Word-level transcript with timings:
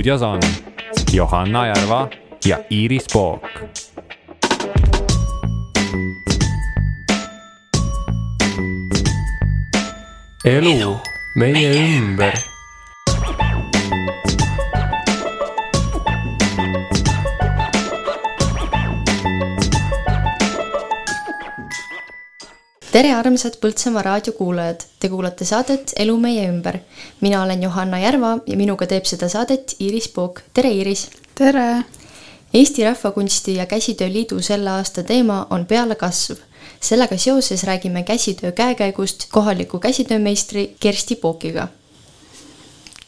stuudios 0.00 0.22
on 0.22 0.40
Johanna 1.12 1.66
Järva 1.66 2.08
ja 2.44 2.58
Iiris 2.70 3.06
Pook. 3.12 3.42
elu 10.44 10.96
meie 11.36 11.96
ümber 11.96 12.49
tere, 22.90 23.12
armsad 23.14 23.54
Põltsamaa 23.62 24.02
raadiokuulajad, 24.02 24.82
te 25.00 25.08
kuulate 25.08 25.46
saadet 25.46 25.92
Elu 25.98 26.16
meie 26.18 26.48
ümber. 26.48 26.78
mina 27.20 27.42
olen 27.42 27.62
Johanna 27.62 27.98
Järva 27.98 28.38
ja 28.46 28.56
minuga 28.56 28.86
teeb 28.86 29.04
seda 29.04 29.28
saadet 29.28 29.76
Iiris 29.80 30.08
Pook. 30.08 30.40
tere, 30.54 30.70
Iiris! 30.70 31.10
tere! 31.34 31.84
Eesti 32.54 32.84
Rahvakunsti 32.84 33.54
ja 33.54 33.66
Käsitöö 33.66 34.08
Liidu 34.12 34.42
selle 34.42 34.70
aasta 34.70 35.02
teema 35.02 35.46
on 35.50 35.66
pealekasv. 35.66 36.34
sellega 36.80 37.18
seoses 37.18 37.64
räägime 37.64 38.02
käsitöö 38.02 38.52
käekäigust 38.52 39.26
kohaliku 39.30 39.78
käsitöömeistri 39.78 40.76
Kersti 40.80 41.16
Pookiga. 41.16 41.68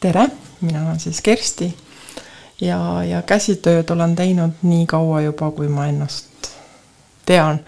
tere, 0.01 0.28
mina 0.61 0.87
olen 0.87 1.01
siis 1.01 1.20
Kersti 1.20 1.75
ja, 2.61 3.05
ja 3.05 3.23
käsitööd 3.23 3.91
olen 3.91 4.17
teinud 4.17 4.51
nii 4.62 4.87
kaua 4.87 5.20
juba, 5.20 5.51
kui 5.51 5.69
ma 5.69 5.87
ennast 5.87 6.27
tean 7.27 7.61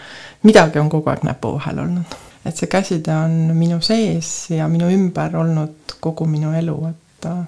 midagi 0.45 0.79
on 0.79 0.91
kogu 0.93 1.11
aeg 1.11 1.25
näpu 1.25 1.55
vahel 1.57 1.79
olnud. 1.79 2.17
et 2.45 2.57
see 2.57 2.69
käsitöö 2.69 3.25
on 3.25 3.57
minu 3.57 3.81
sees 3.81 4.51
ja 4.51 4.69
minu 4.69 4.91
ümber 4.93 5.37
olnud 5.37 5.95
kogu 6.01 6.27
minu 6.29 6.53
elu, 6.53 6.77
et 6.91 7.27
äh, 7.27 7.45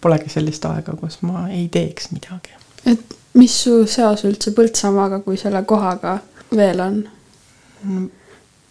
polegi 0.00 0.32
sellist 0.32 0.64
aega, 0.64 0.96
kus 0.96 1.18
ma 1.22 1.48
ei 1.48 1.68
teeks 1.68 2.10
midagi. 2.14 2.56
et 2.86 3.16
mis 3.34 3.56
su 3.64 3.84
seos 3.86 4.24
üldse 4.24 4.54
Põltsamaaga 4.56 5.20
kui 5.24 5.36
selle 5.40 5.62
kohaga 5.68 6.18
veel 6.56 6.80
on? 6.80 7.02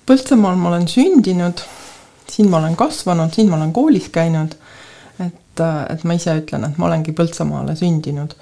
Põltsamaal 0.10 0.58
ma 0.58 0.72
olen 0.72 0.88
sündinud, 0.90 1.62
siin 2.30 2.50
ma 2.50 2.58
olen 2.58 2.76
kasvanud, 2.76 3.34
siin 3.34 3.50
ma 3.50 3.58
olen 3.60 3.74
koolis 3.74 4.10
käinud, 4.14 4.58
et, 5.20 5.62
äh, 5.62 5.82
et 5.94 6.04
ma 6.04 6.18
ise 6.18 6.34
ütlen, 6.42 6.66
et 6.66 6.82
ma 6.82 6.90
olengi 6.90 7.14
Põltsamaale 7.14 7.78
sündinud 7.78 8.34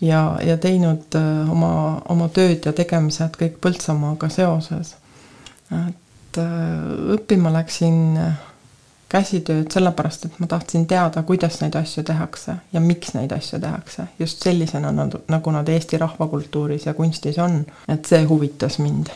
ja, 0.00 0.38
ja 0.46 0.56
teinud 0.56 1.14
äh, 1.14 1.50
oma, 1.50 2.02
oma 2.08 2.28
tööd 2.28 2.66
ja 2.66 2.72
tegemised 2.72 3.36
kõik 3.40 3.60
Põltsamaaga 3.62 4.28
seoses. 4.28 4.96
et 5.70 6.38
äh, 6.38 7.14
õppima 7.14 7.52
läksin 7.52 8.16
äh, 8.18 8.32
käsitööd 9.08 9.70
sellepärast, 9.72 10.24
et 10.26 10.40
ma 10.42 10.48
tahtsin 10.50 10.86
teada, 10.90 11.22
kuidas 11.22 11.60
neid 11.60 11.76
asju 11.78 12.02
tehakse 12.02 12.56
ja 12.72 12.80
miks 12.80 13.14
neid 13.14 13.32
asju 13.32 13.60
tehakse. 13.60 14.08
just 14.18 14.42
sellisena, 14.42 14.90
nagu 15.28 15.50
nad 15.50 15.68
Eesti 15.68 15.98
rahvakultuuris 15.98 16.86
ja 16.86 16.94
kunstis 16.94 17.38
on, 17.38 17.64
et 17.88 18.04
see 18.04 18.24
huvitas 18.24 18.78
mind 18.78 19.12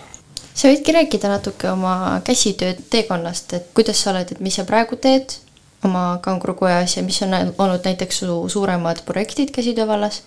sa 0.59 0.71
võidki 0.71 0.93
rääkida 0.95 1.29
natuke 1.31 1.71
oma 1.71 2.21
käsitöö 2.25 2.75
teekonnast, 2.91 3.53
et 3.55 3.69
kuidas 3.75 4.01
sa 4.03 4.11
oled, 4.11 4.33
et 4.33 4.41
mis 4.43 4.57
sa 4.59 4.65
praegu 4.67 4.97
teed 4.97 5.37
oma 5.87 6.19
kangrukojas 6.23 6.97
ja 6.97 7.05
mis 7.07 7.21
on 7.23 7.35
olnud 7.37 7.85
näiteks 7.85 8.25
su 8.25 8.41
suuremad 8.49 9.05
projektid 9.07 9.53
käsitöö 9.55 9.87
vallas 9.87 10.23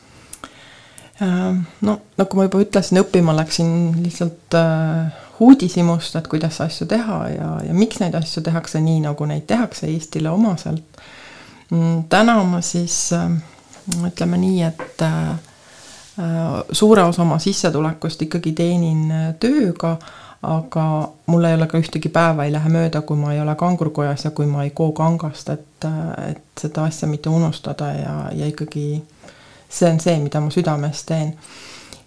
no 1.21 1.97
nagu 2.17 2.37
ma 2.37 2.47
juba 2.47 2.61
ütlesin, 2.63 3.01
õppima 3.03 3.35
läksin 3.37 3.71
lihtsalt 4.01 4.57
äh, 4.57 5.21
uudishimust, 5.41 6.15
et 6.17 6.29
kuidas 6.31 6.61
asju 6.63 6.87
teha 6.89 7.19
ja, 7.29 7.49
ja 7.67 7.77
miks 7.77 8.01
neid 8.01 8.15
asju 8.17 8.43
tehakse 8.45 8.81
nii, 8.81 9.03
nagu 9.05 9.25
neid 9.29 9.45
tehakse 9.49 9.89
Eestile 9.91 10.33
omaselt. 10.33 11.01
Mm, 11.71 12.03
täna 12.09 12.39
ma 12.43 12.61
siis 12.65 12.97
äh, 13.17 13.29
ütleme 14.07 14.37
nii, 14.41 14.63
et 14.67 15.05
suure 16.71 17.03
osa 17.03 17.21
oma 17.21 17.39
sissetulekust 17.39 18.21
ikkagi 18.25 18.51
teenin 18.53 19.11
tööga, 19.39 19.95
aga 20.41 20.85
mul 21.29 21.45
ei 21.45 21.55
ole 21.55 21.67
ka 21.69 21.79
ühtegi 21.81 22.09
päeva 22.13 22.45
ei 22.45 22.53
lähe 22.53 22.69
mööda, 22.73 23.03
kui 23.05 23.17
ma 23.17 23.33
ei 23.33 23.41
ole 23.41 23.55
kangrukojas 23.55 24.25
ja 24.25 24.31
kui 24.35 24.47
ma 24.49 24.65
ei 24.65 24.73
koo 24.75 24.91
kangast, 24.97 25.49
et, 25.53 25.87
et 26.27 26.61
seda 26.61 26.87
asja 26.89 27.09
mitte 27.09 27.29
unustada 27.29 27.91
ja, 27.93 28.15
ja 28.35 28.49
ikkagi 28.49 29.03
see 29.71 29.89
on 29.91 29.99
see, 29.99 30.19
mida 30.19 30.41
ma 30.41 30.51
südames 30.51 31.03
teen. 31.07 31.33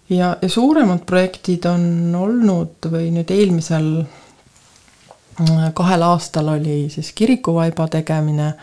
ja, 0.09 0.35
ja 0.41 0.49
suuremad 0.49 1.05
projektid 1.05 1.65
on 1.69 2.15
olnud 2.15 2.89
või 2.91 3.09
nüüd 3.15 3.31
eelmisel 3.33 3.89
äh, 4.01 5.67
kahel 5.73 6.05
aastal 6.05 6.53
oli 6.55 6.85
siis 6.93 7.11
kirikuvaiba 7.15 7.87
tegemine. 7.87 8.53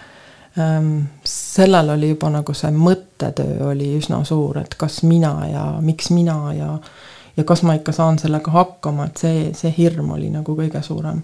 Ähm, 0.61 0.99
sellel 1.25 1.89
oli 1.95 2.11
juba 2.11 2.29
nagu 2.31 2.53
see 2.55 2.69
mõttetöö 2.77 3.71
oli 3.71 3.95
üsna 3.97 4.21
suur, 4.29 4.59
et 4.61 4.75
kas 4.77 5.01
mina 5.03 5.33
ja 5.49 5.65
miks 5.81 6.11
mina 6.13 6.53
ja 6.53 6.75
ja 7.37 7.45
kas 7.45 7.63
ma 7.63 7.75
ikka 7.75 7.93
saan 7.97 8.19
sellega 8.21 8.51
hakkama, 8.53 9.07
et 9.09 9.17
see, 9.17 9.39
see 9.57 9.73
hirm 9.77 10.11
oli 10.13 10.29
nagu 10.31 10.57
kõige 10.57 10.83
suurem. 10.85 11.23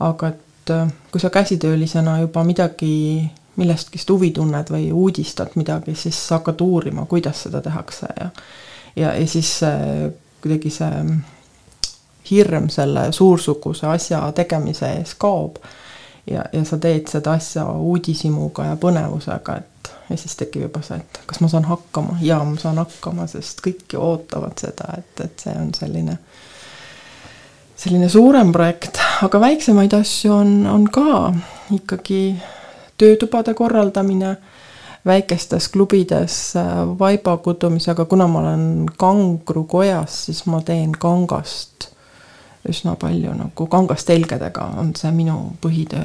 aga 0.00 0.28
et 0.32 0.70
äh, 0.72 0.88
kui 1.12 1.20
sa 1.20 1.30
käsitöölisena 1.30 2.20
juba 2.20 2.44
midagi 2.44 3.30
millestki 3.56 3.98
huvi 4.08 4.30
tunned 4.30 4.70
või 4.70 4.92
uudistad 4.92 5.56
midagi, 5.58 5.94
siis 5.94 6.18
hakkad 6.30 6.60
uurima, 6.60 7.06
kuidas 7.06 7.42
seda 7.46 7.60
tehakse 7.60 8.06
ja 8.20 8.30
ja, 8.96 9.14
ja 9.14 9.26
siis 9.26 9.60
kuidagi 10.42 10.70
see 10.70 11.04
hirm 12.30 12.68
selle 12.68 13.12
suursuguse 13.12 13.86
asja 13.86 14.22
tegemise 14.32 14.92
ees 14.98 15.14
kaob. 15.18 15.56
ja, 16.30 16.44
ja 16.52 16.64
sa 16.64 16.78
teed 16.78 17.08
seda 17.08 17.32
asja 17.32 17.64
uudishimuga 17.66 18.64
ja 18.70 18.76
põnevusega, 18.76 19.56
et 19.56 19.92
ja 20.10 20.16
siis 20.16 20.36
tekib 20.36 20.66
juba 20.66 20.82
see, 20.84 20.98
et 21.00 21.20
kas 21.26 21.40
ma 21.40 21.48
saan 21.48 21.64
hakkama, 21.64 22.18
jaa, 22.22 22.42
ma 22.44 22.58
saan 22.60 22.78
hakkama, 22.78 23.26
sest 23.30 23.62
kõik 23.64 23.94
ju 23.94 24.02
ootavad 24.04 24.58
seda, 24.60 24.92
et, 24.98 25.24
et 25.24 25.44
see 25.46 25.54
on 25.56 25.72
selline 25.74 26.18
selline 27.80 28.10
suurem 28.12 28.52
projekt, 28.52 29.00
aga 29.24 29.40
väiksemaid 29.40 29.94
asju 29.96 30.32
on, 30.34 30.50
on 30.68 30.84
ka 30.92 31.32
ikkagi 31.72 32.20
töötubade 33.00 33.54
korraldamine 33.54 34.36
väikestes 35.06 35.68
klubides 35.72 36.56
äh, 36.56 36.98
vaiba 36.98 37.36
kudumisega, 37.36 38.04
kuna 38.04 38.26
ma 38.28 38.42
olen 38.44 38.86
kangrukojas, 38.98 40.24
siis 40.26 40.44
ma 40.46 40.60
teen 40.62 40.92
kangast 40.92 41.88
üsna 42.68 42.94
palju 43.00 43.32
nagu 43.32 43.66
kangastelgedega 43.72 44.66
on 44.80 44.92
see 44.96 45.10
minu 45.16 45.38
põhitöö. 45.64 46.04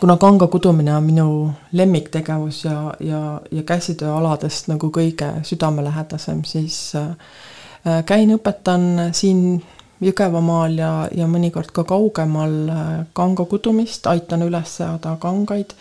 kuna 0.00 0.16
kanga 0.16 0.46
kudumine 0.46 0.96
on 0.96 1.04
minu 1.04 1.50
lemmiktegevus 1.72 2.64
ja, 2.64 2.94
ja, 3.00 3.40
ja 3.50 3.62
käsitööaladest 3.62 4.68
nagu 4.68 4.90
kõige 4.92 5.30
südamelähedasem, 5.42 6.44
siis 6.44 6.92
äh, 6.94 8.04
käin, 8.06 8.34
õpetan 8.34 9.08
siin 9.12 9.62
Jõgevamaal 10.00 10.74
ja, 10.76 10.90
ja 11.16 11.26
mõnikord 11.30 11.70
ka 11.72 11.86
kaugemal 11.88 12.56
äh, 12.68 12.88
kanga 13.16 13.46
kudumist, 13.48 14.06
aitan 14.06 14.44
üles 14.44 14.74
seada 14.76 15.14
kangaid 15.20 15.72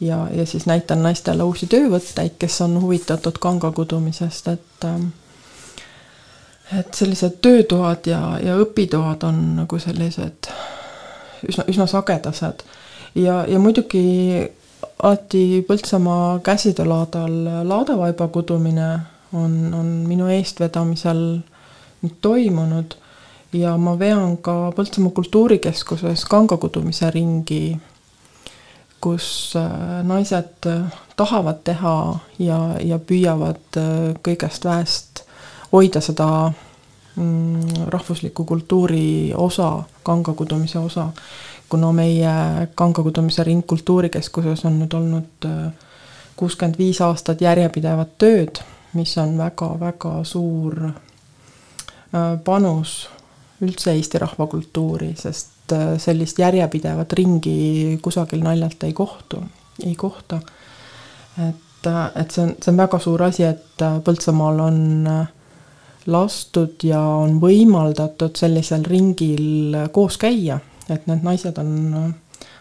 ja, 0.00 0.28
ja 0.32 0.46
siis 0.46 0.66
näitan 0.66 1.02
naistele 1.04 1.42
uusi 1.42 1.66
töövõtteid, 1.66 2.38
kes 2.38 2.60
on 2.64 2.78
huvitatud 2.80 3.38
kanga 3.40 3.72
kudumisest, 3.72 4.48
et 4.48 4.88
ähm, 4.88 5.12
et 6.72 6.94
sellised 6.94 7.38
töötoad 7.44 8.06
ja, 8.08 8.38
ja 8.42 8.56
õpitoad 8.60 9.26
on 9.28 9.40
nagu 9.60 9.78
sellised 9.78 10.48
üsna, 11.48 11.66
üsna 11.68 11.86
sagedased. 11.86 12.64
ja, 13.14 13.44
ja 13.48 13.58
muidugi 13.58 14.50
alati 15.02 15.64
Põltsamaa 15.68 16.38
käsitöölaadal 16.38 17.68
laadavaiba 17.68 18.28
kudumine 18.28 18.88
on, 19.32 19.74
on 19.74 19.86
minu 20.08 20.28
eestvedamisel 20.32 21.22
nüüd 22.02 22.16
toimunud 22.20 22.96
ja 23.54 23.76
ma 23.78 23.94
vean 23.98 24.36
ka 24.42 24.72
Põltsamaa 24.76 25.14
Kultuurikeskuses 25.14 26.24
kangakudumise 26.30 27.10
ringi, 27.14 27.76
kus 29.00 29.54
äh, 29.56 30.02
naised 30.06 30.66
äh, 30.66 30.82
tahavad 31.16 31.62
teha 31.64 31.96
ja, 32.38 32.58
ja 32.80 32.98
püüavad 32.98 33.78
äh, 33.78 34.12
kõigest 34.24 34.64
väest 34.64 35.24
hoida 35.72 36.00
seda 36.04 36.28
mm, 37.16 37.88
rahvusliku 37.92 38.44
kultuuri 38.48 39.32
osa, 39.36 39.84
kangakudumise 40.02 40.78
osa. 40.78 41.08
kuna 41.68 41.92
meie 41.92 42.32
kangakudumise 42.74 43.44
ring 43.44 43.66
Kultuurikeskuses 43.66 44.64
on 44.64 44.78
nüüd 44.78 44.92
olnud 44.94 45.46
kuuskümmend 46.36 46.78
viis 46.78 47.00
aastat 47.00 47.40
järjepidevat 47.40 48.12
tööd, 48.18 48.60
mis 48.92 49.16
on 49.18 49.38
väga-väga 49.38 50.12
suur 50.24 50.76
panus 52.44 53.08
üldse 53.62 53.92
Eesti 53.94 54.18
rahvakultuuri, 54.18 55.12
sest 55.18 55.72
äh, 55.72 55.94
sellist 55.98 56.38
järjepidevat 56.38 57.12
ringi 57.12 57.98
kusagil 58.02 58.42
naljalt 58.42 58.82
ei 58.84 58.92
kohtu, 58.92 59.42
ei 59.84 59.94
kohta. 59.94 60.40
et, 61.48 61.86
äh, 61.86 62.10
et 62.20 62.30
see 62.30 62.42
on, 62.44 62.54
see 62.62 62.72
on 62.72 62.82
väga 62.82 62.98
suur 62.98 63.22
asi, 63.22 63.46
et 63.46 63.82
äh, 63.82 64.00
Põltsamaal 64.04 64.60
on 64.64 64.80
lastud 66.06 66.84
ja 66.84 67.00
on 67.00 67.38
võimaldatud 67.40 68.36
sellisel 68.36 68.84
ringil 68.84 69.76
koos 69.92 70.18
käia, 70.20 70.58
et 70.88 71.06
need 71.08 71.24
naised 71.24 71.58
on 71.58 72.12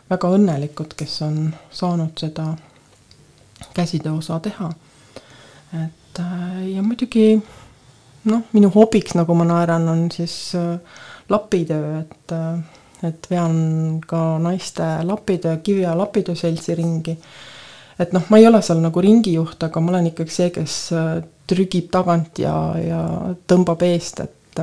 väga 0.09 0.29
õnnelikud, 0.37 0.93
kes 0.95 1.17
on 1.25 1.49
saanud 1.71 2.15
seda 2.19 2.53
käsitöö 3.73 4.19
osa 4.21 4.39
teha. 4.39 4.69
et 5.73 6.19
ja 6.69 6.83
muidugi 6.85 7.41
noh, 8.29 8.45
minu 8.55 8.69
hobiks, 8.73 9.15
nagu 9.17 9.35
ma 9.37 9.47
naeran, 9.47 9.87
on 9.89 10.05
siis 10.11 10.53
äh, 10.55 10.77
lapitöö, 11.29 11.99
et 12.01 12.31
äh, 12.31 12.79
et 13.03 13.27
vean 13.29 13.99
ka 14.07 14.37
naiste 14.39 14.83
lapitöö, 15.03 15.57
Kiviaja 15.57 15.97
lapitöö 15.97 16.35
seltsi 16.35 16.75
ringi. 16.75 17.17
et 17.99 18.13
noh, 18.13 18.23
ma 18.29 18.37
ei 18.37 18.47
ole 18.47 18.61
seal 18.61 18.79
nagu 18.79 19.01
ringijuht, 19.01 19.63
aga 19.63 19.81
ma 19.81 19.91
olen 19.91 20.07
ikkagi 20.13 20.31
see, 20.31 20.49
kes 20.55 20.77
äh, 20.95 21.17
trügib 21.47 21.91
tagant 21.91 22.39
ja, 22.39 22.55
ja 22.79 23.03
tõmbab 23.47 23.83
eest, 23.87 24.23
et 24.23 24.61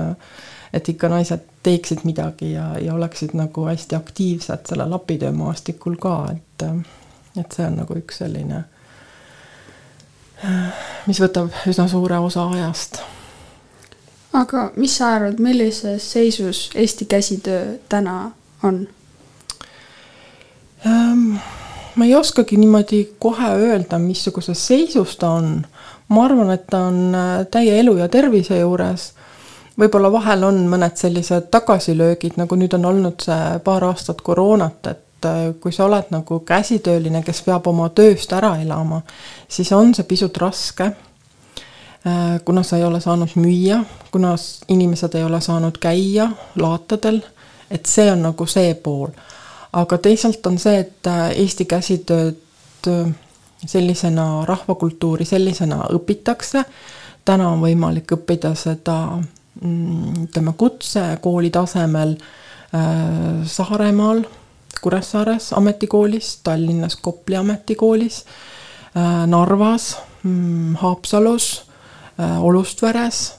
et 0.73 0.89
ikka 0.89 1.09
naised 1.11 1.41
teeksid 1.67 2.05
midagi 2.07 2.53
ja, 2.53 2.77
ja 2.79 2.95
oleksid 2.95 3.33
nagu 3.35 3.65
hästi 3.67 3.97
aktiivsed 3.99 4.71
selle 4.71 4.87
lapitöömaastikul 4.87 5.97
ka, 6.01 6.17
et 6.31 6.67
et 7.41 7.57
see 7.57 7.67
on 7.67 7.81
nagu 7.83 7.97
üks 7.99 8.23
selline, 8.23 8.63
mis 11.11 11.21
võtab 11.21 11.51
üsna 11.67 11.89
suure 11.91 12.23
osa 12.23 12.47
ajast 12.55 13.03
aga 14.33 14.71
mis 14.77 14.97
sa 14.97 15.15
arvad, 15.17 15.41
millises 15.43 16.13
seisus 16.13 16.71
Eesti 16.75 17.05
käsitöö 17.05 17.79
täna 17.89 18.31
on 18.63 18.89
ähm,? 20.87 21.39
ma 21.95 22.05
ei 22.05 22.15
oskagi 22.15 22.57
niimoodi 22.57 23.09
kohe 23.19 23.49
öelda, 23.55 23.99
missuguses 23.99 24.67
seisus 24.67 25.17
ta 25.17 25.31
on. 25.31 25.67
ma 26.09 26.25
arvan, 26.25 26.51
et 26.51 26.67
ta 26.67 26.79
on 26.87 27.15
äh, 27.15 27.47
täie 27.51 27.81
elu 27.81 27.97
ja 27.97 28.09
tervise 28.09 28.59
juures. 28.59 29.13
võib-olla 29.79 30.13
vahel 30.13 30.45
on 30.45 30.65
mõned 30.69 30.97
sellised 30.97 31.51
tagasilöögid, 31.51 32.37
nagu 32.37 32.57
nüüd 32.57 32.75
on 32.75 32.85
olnud 32.85 33.23
see 33.25 33.59
paar 33.65 33.85
aastat 33.85 34.23
koroonat, 34.23 34.87
et 34.87 35.27
äh, 35.27 35.43
kui 35.61 35.73
sa 35.73 35.85
oled 35.85 36.11
nagu 36.11 36.41
käsitööline, 36.47 37.23
kes 37.27 37.43
peab 37.43 37.67
oma 37.67 37.89
tööst 37.89 38.33
ära 38.33 38.57
elama, 38.63 39.03
siis 39.49 39.73
on 39.73 39.95
see 39.95 40.07
pisut 40.09 40.37
raske 40.39 40.93
kuna 42.45 42.63
sa 42.63 42.77
ei 42.77 42.85
ole 42.85 43.01
saanud 43.01 43.35
müüa, 43.37 43.83
kuna 44.11 44.35
inimesed 44.69 45.15
ei 45.15 45.25
ole 45.25 45.41
saanud 45.41 45.77
käia 45.81 46.31
laatadel, 46.57 47.21
et 47.71 47.87
see 47.87 48.09
on 48.13 48.23
nagu 48.23 48.47
see 48.47 48.75
pool. 48.75 49.11
aga 49.73 49.99
teisalt 50.03 50.47
on 50.47 50.59
see, 50.59 50.81
et 50.83 51.07
äh, 51.07 51.31
Eesti 51.31 51.65
käsitööd 51.65 52.89
äh, 52.89 53.13
sellisena 53.67 54.45
rahvakultuuri 54.49 55.25
sellisena 55.25 55.85
õpitakse, 55.95 56.65
täna 57.25 57.53
on 57.53 57.61
võimalik 57.63 58.17
õppida 58.17 58.51
seda 58.59 58.97
mm, 59.61 60.25
ütleme, 60.25 60.57
kutsekooli 60.59 61.53
tasemel 61.55 62.17
äh, 62.17 63.47
Saaremaal, 63.47 64.25
Kuressaares 64.81 65.53
ametikoolis, 65.53 66.39
Tallinnas 66.43 66.97
Kopli 66.97 67.37
ametikoolis 67.37 68.25
äh,, 68.97 69.27
Narvas 69.29 69.99
mm,, 70.23 70.75
Haapsalus 70.81 71.70
Äh, 72.21 72.45
Olustveres, 72.45 73.35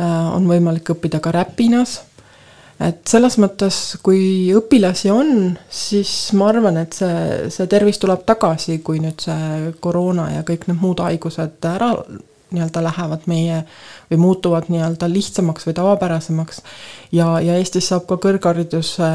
äh, 0.00 0.34
on 0.36 0.46
võimalik 0.48 0.94
õppida 0.94 1.20
ka 1.20 1.32
Räpinas. 1.34 2.00
et 2.80 3.06
selles 3.06 3.36
mõttes, 3.38 3.76
kui 4.02 4.50
õpilasi 4.50 5.10
on, 5.14 5.52
siis 5.70 6.32
ma 6.34 6.48
arvan, 6.50 6.80
et 6.80 6.96
see, 6.96 7.44
see 7.54 7.68
tervis 7.70 8.00
tuleb 8.02 8.24
tagasi, 8.26 8.80
kui 8.82 8.98
nüüd 8.98 9.22
see 9.22 9.70
koroona 9.80 10.24
ja 10.32 10.40
kõik 10.42 10.66
need 10.66 10.80
muud 10.82 10.98
haigused 11.04 11.68
ära 11.70 11.92
nii-öelda 12.54 12.82
lähevad 12.82 13.28
meie 13.30 13.60
või 14.10 14.18
muutuvad 14.24 14.66
nii-öelda 14.74 15.06
lihtsamaks 15.12 15.68
või 15.68 15.76
tavapärasemaks. 15.78 16.62
ja, 17.12 17.28
ja 17.40 17.60
Eestis 17.60 17.92
saab 17.92 18.08
ka 18.10 18.18
kõrghariduse 18.26 19.12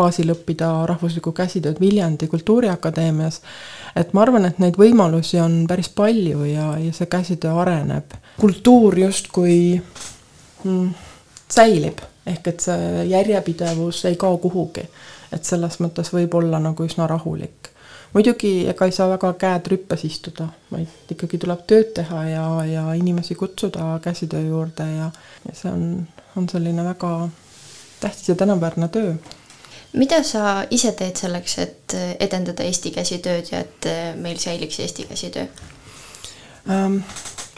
baasil 0.00 0.32
õppida 0.32 0.72
rahvuslikku 0.88 1.32
käsitööd 1.36 1.80
Viljandi 1.80 2.26
Kultuuriakadeemias 2.32 3.42
et 3.96 4.12
ma 4.14 4.24
arvan, 4.24 4.46
et 4.48 4.58
neid 4.62 4.78
võimalusi 4.78 5.40
on 5.42 5.64
päris 5.70 5.90
palju 5.94 6.44
ja, 6.48 6.72
ja 6.80 6.92
see 6.94 7.08
käsitöö 7.10 7.56
areneb. 7.62 8.14
kultuur 8.40 8.98
justkui 8.98 9.80
mm, 10.64 10.90
säilib, 11.50 12.00
ehk 12.26 12.52
et 12.52 12.66
see 12.66 13.06
järjepidevus 13.10 14.04
ei 14.10 14.16
kao 14.20 14.38
kuhugi. 14.38 14.86
et 15.32 15.44
selles 15.44 15.78
mõttes 15.80 16.12
võib 16.12 16.34
olla 16.34 16.58
nagu 16.58 16.84
üsna 16.84 17.06
rahulik. 17.06 17.70
muidugi 18.14 18.68
ega 18.68 18.86
ei 18.86 18.92
saa 18.92 19.08
väga 19.10 19.32
käed 19.32 19.72
rüppes 19.74 20.04
istuda, 20.06 20.48
vaid 20.70 21.10
ikkagi 21.10 21.38
tuleb 21.38 21.66
tööd 21.66 21.92
teha 21.94 22.24
ja, 22.28 22.46
ja 22.66 22.86
inimesi 22.94 23.34
kutsuda 23.34 23.98
käsitöö 24.02 24.46
juurde 24.46 24.86
ja, 24.86 25.10
ja 25.48 25.54
see 25.54 25.72
on, 25.72 26.08
on 26.36 26.48
selline 26.48 26.84
väga 26.84 27.28
tähtis 28.00 28.28
ja 28.28 28.34
tänuväärne 28.34 28.88
töö 28.88 29.14
mida 29.92 30.22
sa 30.22 30.64
ise 30.70 30.92
teed 30.92 31.16
selleks, 31.16 31.58
et 31.58 31.96
edendada 32.20 32.62
Eesti 32.62 32.92
käsitööd 32.94 33.50
ja 33.52 33.64
et 33.64 33.90
meil 34.20 34.38
säiliks 34.38 34.80
Eesti 34.80 35.08
käsitöö 35.08 35.46
ähm,? 36.70 37.02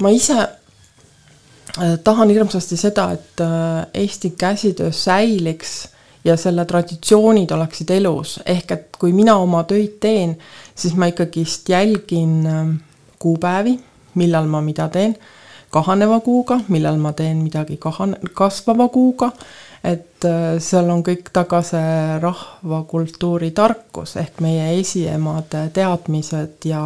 ma 0.03 0.11
ise 0.11 0.39
äh, 0.39 1.99
tahan 2.05 2.31
hirmsasti 2.31 2.77
seda, 2.77 3.11
et 3.13 3.41
äh, 3.41 3.87
Eesti 3.95 4.31
käsitöö 4.31 4.93
säiliks 4.93 5.89
ja 6.25 6.37
selle 6.37 6.65
traditsioonid 6.65 7.51
oleksid 7.51 7.91
elus, 7.91 8.39
ehk 8.47 8.71
et 8.71 8.99
kui 8.99 9.13
mina 9.13 9.37
oma 9.43 9.65
töid 9.69 9.99
teen, 10.01 10.37
siis 10.75 10.95
ma 10.95 11.11
ikkagist 11.11 11.69
jälgin 11.69 12.47
äh, 12.47 12.67
kuupäevi, 13.19 13.79
millal 14.15 14.47
ma 14.51 14.61
mida 14.61 14.89
teen, 14.89 15.17
kahaneva 15.73 16.21
kuuga, 16.21 16.61
millal 16.69 16.99
ma 17.01 17.13
teen 17.17 17.43
midagi 17.43 17.79
kahan-, 17.81 18.19
kasvava 18.35 18.89
kuuga 18.93 19.33
et 19.85 20.25
äh, 20.25 20.57
seal 20.63 20.91
on 20.91 21.03
kõik 21.07 21.31
taga 21.35 21.63
see 21.67 22.19
rahvakultuuri 22.23 23.51
tarkus 23.57 24.17
ehk 24.21 24.43
meie 24.45 24.73
esiemade 24.81 25.67
teadmised 25.75 26.69
ja 26.71 26.83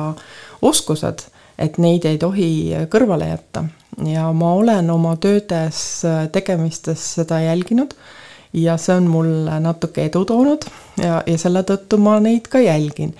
oskused, 0.64 1.26
et 1.58 1.76
neid 1.82 2.08
ei 2.08 2.18
tohi 2.18 2.50
kõrvale 2.92 3.28
jätta. 3.32 3.64
ja 4.04 4.30
ma 4.32 4.52
olen 4.54 4.90
oma 4.90 5.16
töödes, 5.16 6.04
äh, 6.04 6.28
tegemistes 6.32 7.14
seda 7.18 7.40
jälginud 7.40 7.94
ja 8.56 8.76
see 8.80 8.96
on 8.96 9.10
mulle 9.10 9.60
natuke 9.60 10.06
edu 10.08 10.24
toonud 10.24 10.64
ja, 11.00 11.20
ja 11.26 11.38
selle 11.38 11.62
tõttu 11.68 11.98
ma 12.00 12.18
neid 12.20 12.48
ka 12.48 12.60
jälgin. 12.64 13.14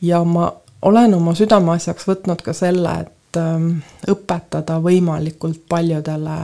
ja 0.00 0.22
ma 0.24 0.52
olen 0.82 1.14
oma 1.14 1.34
südameasjaks 1.34 2.06
võtnud 2.06 2.42
ka 2.46 2.54
selle, 2.54 2.94
et 3.02 3.38
ähm, 3.40 3.80
õpetada 4.08 4.78
võimalikult 4.82 5.64
paljudele 5.68 6.38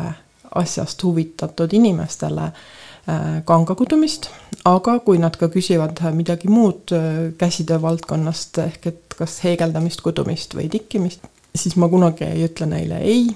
asjast 0.55 1.03
huvitatud 1.03 1.73
inimestele 1.73 2.49
äh, 2.49 3.45
kanga 3.45 3.77
kudumist, 3.79 4.31
aga 4.65 4.99
kui 5.05 5.21
nad 5.23 5.37
ka 5.41 5.49
küsivad 5.53 6.01
midagi 6.17 6.51
muud 6.53 6.95
äh, 6.97 7.15
käsitöö 7.39 7.83
valdkonnast, 7.83 8.59
ehk 8.65 8.91
et 8.93 9.19
kas 9.19 9.41
heegeldamist, 9.45 10.03
kudumist 10.05 10.57
või 10.59 10.69
tikkimist, 10.73 11.27
siis 11.55 11.77
ma 11.81 11.89
kunagi 11.89 12.27
ei 12.27 12.47
ütle 12.49 12.69
neile 12.71 13.01
ei, 13.05 13.29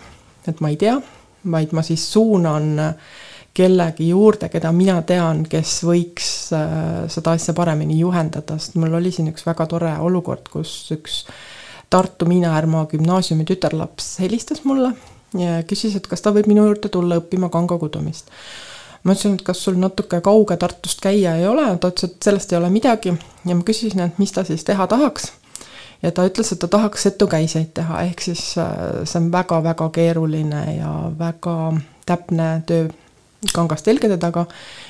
et 0.48 0.60
ma 0.64 0.72
ei 0.72 0.78
tea, 0.80 0.98
vaid 1.50 1.74
ma 1.76 1.84
siis 1.86 2.04
suunan 2.12 2.78
kellegi 3.58 4.08
juurde, 4.08 4.48
keda 4.52 4.70
mina 4.74 5.00
tean, 5.06 5.42
kes 5.50 5.80
võiks 5.86 6.30
äh, 6.54 7.04
seda 7.10 7.34
asja 7.34 7.54
paremini 7.58 7.98
juhendada, 7.98 8.58
sest 8.58 8.78
mul 8.78 8.94
oli 9.00 9.12
siin 9.14 9.32
üks 9.32 9.46
väga 9.46 9.66
tore 9.70 9.94
olukord, 10.04 10.50
kus 10.52 10.80
üks 10.94 11.24
Tartu 11.88 12.26
Miina-Härma 12.28 12.82
gümnaasiumi 12.90 13.46
tütarlaps 13.48 14.18
helistas 14.20 14.60
mulle 14.68 14.92
ja 15.36 15.62
küsis, 15.68 15.96
et 15.96 16.06
kas 16.08 16.22
ta 16.24 16.32
võib 16.32 16.48
minu 16.48 16.64
juurde 16.68 16.90
tulla 16.92 17.18
õppima 17.20 17.50
kangakudumist. 17.52 18.30
ma 19.04 19.14
ütlesin, 19.14 19.34
et 19.38 19.44
kas 19.46 19.60
sul 19.64 19.76
natuke 19.78 20.20
kauge 20.24 20.56
Tartust 20.56 21.00
käia 21.00 21.36
ei 21.36 21.46
ole, 21.46 21.66
ta 21.78 21.90
ütles, 21.92 22.10
et 22.10 22.22
sellest 22.22 22.52
ei 22.52 22.58
ole 22.58 22.70
midagi 22.70 23.12
ja 23.44 23.54
ma 23.54 23.62
küsisin, 23.64 24.00
et 24.04 24.18
mis 24.18 24.32
ta 24.32 24.44
siis 24.44 24.64
teha 24.64 24.86
tahaks. 24.86 25.32
ja 26.02 26.12
ta 26.12 26.26
ütles, 26.28 26.52
et 26.52 26.58
ta 26.58 26.68
tahaks 26.68 27.02
setukäiseid 27.02 27.74
teha, 27.74 28.02
ehk 28.08 28.20
siis 28.20 28.54
äh, 28.58 29.04
see 29.04 29.20
on 29.20 29.32
väga-väga 29.32 29.90
keeruline 29.90 30.64
ja 30.78 30.94
väga 31.18 31.58
täpne 32.06 32.62
töö 32.66 32.88
kangast 33.54 33.84
telgede 33.86 34.16
taga 34.18 34.46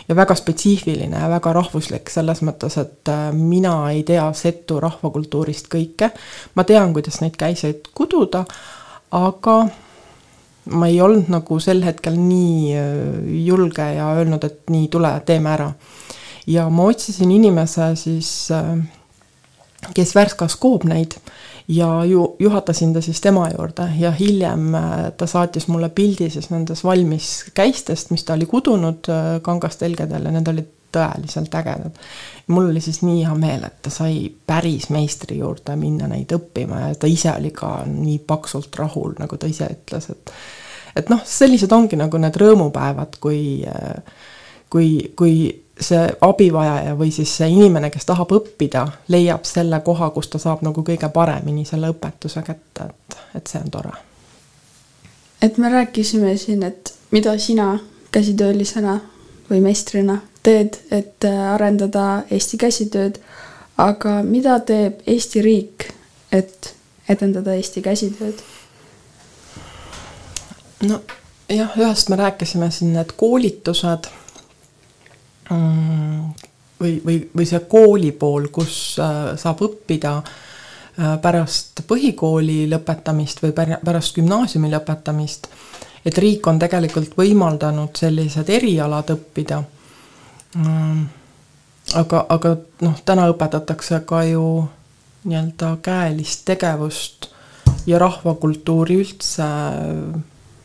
ja 0.08 0.16
väga 0.16 0.34
spetsiifiline 0.34 1.18
ja 1.18 1.28
väga 1.28 1.52
rahvuslik 1.52 2.10
selles 2.10 2.40
mõttes, 2.46 2.78
et 2.80 3.10
äh, 3.12 3.28
mina 3.32 3.90
ei 3.90 4.02
tea 4.08 4.30
setu 4.32 4.80
rahvakultuurist 4.80 5.68
kõike. 5.74 6.10
ma 6.54 6.64
tean, 6.64 6.94
kuidas 6.96 7.20
neid 7.20 7.36
käiseid 7.36 7.90
kududa, 7.94 8.44
aga 9.10 9.58
ma 10.70 10.88
ei 10.88 11.00
olnud 11.00 11.30
nagu 11.32 11.58
sel 11.62 11.82
hetkel 11.86 12.16
nii 12.20 12.76
äh, 12.76 12.86
julge 13.46 13.86
ja 13.96 14.12
öelnud, 14.16 14.44
et 14.44 14.72
nii, 14.72 14.88
tule, 14.92 15.12
teeme 15.26 15.52
ära. 15.54 15.72
ja 16.46 16.68
ma 16.72 16.88
otsisin 16.88 17.30
inimese 17.32 17.90
siis, 17.96 18.30
äh, 18.54 18.76
kes 19.94 20.14
värskas 20.16 20.56
koobneid 20.56 21.18
ja 21.68 22.04
ju 22.08 22.36
juhatasin 22.40 22.94
ta 22.94 23.00
siis 23.04 23.20
tema 23.20 23.48
juurde 23.50 23.90
ja 23.98 24.12
hiljem 24.12 24.74
äh, 24.74 24.96
ta 25.16 25.26
saatis 25.26 25.68
mulle 25.68 25.88
pildi 25.88 26.30
siis 26.30 26.50
nendest 26.50 26.84
valmis 26.84 27.50
käistest, 27.54 28.10
mis 28.10 28.24
ta 28.24 28.34
oli 28.34 28.46
kudunud 28.46 29.12
kangastelgedel 29.42 30.28
ja 30.28 30.34
need 30.34 30.48
olid 30.48 30.74
tõeliselt 30.92 31.54
ägedad. 31.54 31.98
mul 32.46 32.70
oli 32.70 32.80
siis 32.80 33.02
nii 33.02 33.24
hea 33.24 33.34
meel, 33.34 33.64
et 33.64 33.82
ta 33.82 33.90
sai 33.90 34.32
päris 34.46 34.88
meistri 34.90 35.38
juurde 35.38 35.76
minna 35.76 36.08
neid 36.08 36.32
õppima 36.32 36.80
ja 36.86 36.94
ta 36.94 37.06
ise 37.06 37.32
oli 37.32 37.50
ka 37.50 37.82
nii 37.86 38.18
paksult 38.26 38.76
rahul, 38.76 39.14
nagu 39.18 39.36
ta 39.36 39.46
ise 39.46 39.68
ütles, 39.72 40.10
et 40.10 40.32
et 40.96 41.08
noh, 41.12 41.20
sellised 41.24 41.72
ongi 41.72 41.96
nagu 41.96 42.18
need 42.18 42.36
rõõmupäevad, 42.36 43.20
kui 43.20 43.64
kui, 44.70 44.88
kui 45.16 45.34
see 45.80 46.08
abivajaja 46.20 46.96
või 46.98 47.12
siis 47.14 47.36
see 47.36 47.48
inimene, 47.54 47.90
kes 47.90 48.04
tahab 48.04 48.32
õppida, 48.34 48.84
leiab 49.08 49.46
selle 49.46 49.80
koha, 49.80 50.10
kus 50.10 50.28
ta 50.28 50.42
saab 50.42 50.66
nagu 50.66 50.82
kõige 50.84 51.08
paremini 51.14 51.64
selle 51.64 51.92
õpetuse 51.94 52.42
kätte, 52.42 52.90
et, 52.90 53.18
et 53.38 53.46
see 53.46 53.62
on 53.62 53.70
tore 53.72 53.96
et 55.42 55.58
me 55.58 55.68
rääkisime 55.68 56.36
siin, 56.36 56.62
et 56.62 56.94
mida 57.10 57.38
sina 57.38 57.78
käsitöölisena 58.12 59.00
või 59.50 59.60
meistrina 59.60 60.18
teed, 60.48 60.80
et 60.90 61.28
äh, 61.28 61.38
arendada 61.52 62.24
Eesti 62.30 62.60
käsitööd, 62.60 63.20
aga 63.78 64.18
mida 64.24 64.58
teeb 64.66 65.04
Eesti 65.06 65.44
riik, 65.44 65.90
et 66.32 66.74
edendada 67.08 67.56
Eesti 67.56 67.84
käsitööd? 67.84 68.44
no 70.88 71.00
jah, 71.48 71.72
ühest 71.78 72.08
me 72.08 72.16
rääkisime 72.16 72.70
siin 72.70 72.92
need 72.94 73.12
koolitused 73.16 74.10
mm, 75.50 76.20
või, 76.80 76.92
või, 77.04 77.16
või 77.36 77.48
see 77.48 77.60
kooli 77.70 78.12
pool, 78.12 78.50
kus 78.52 78.98
äh, 79.02 79.32
saab 79.40 79.62
õppida 79.66 80.14
äh, 80.20 81.16
pärast 81.22 81.82
põhikooli 81.88 82.66
lõpetamist 82.70 83.42
või 83.42 83.54
pärast 83.56 84.14
gümnaasiumi 84.18 84.70
lõpetamist, 84.74 85.48
et 86.06 86.18
riik 86.18 86.46
on 86.46 86.60
tegelikult 86.62 87.16
võimaldanud 87.18 87.96
sellised 87.98 88.50
erialad 88.54 89.10
õppida. 89.16 89.62
Aga, 90.56 92.24
aga 92.28 92.54
noh, 92.84 92.96
täna 93.04 93.28
õpetatakse 93.32 94.02
ka 94.08 94.22
ju 94.28 94.44
nii-öelda 95.28 95.74
käelist 95.84 96.44
tegevust 96.48 97.28
ja 97.88 97.98
rahvakultuuri 98.00 98.96
üldse 99.00 99.46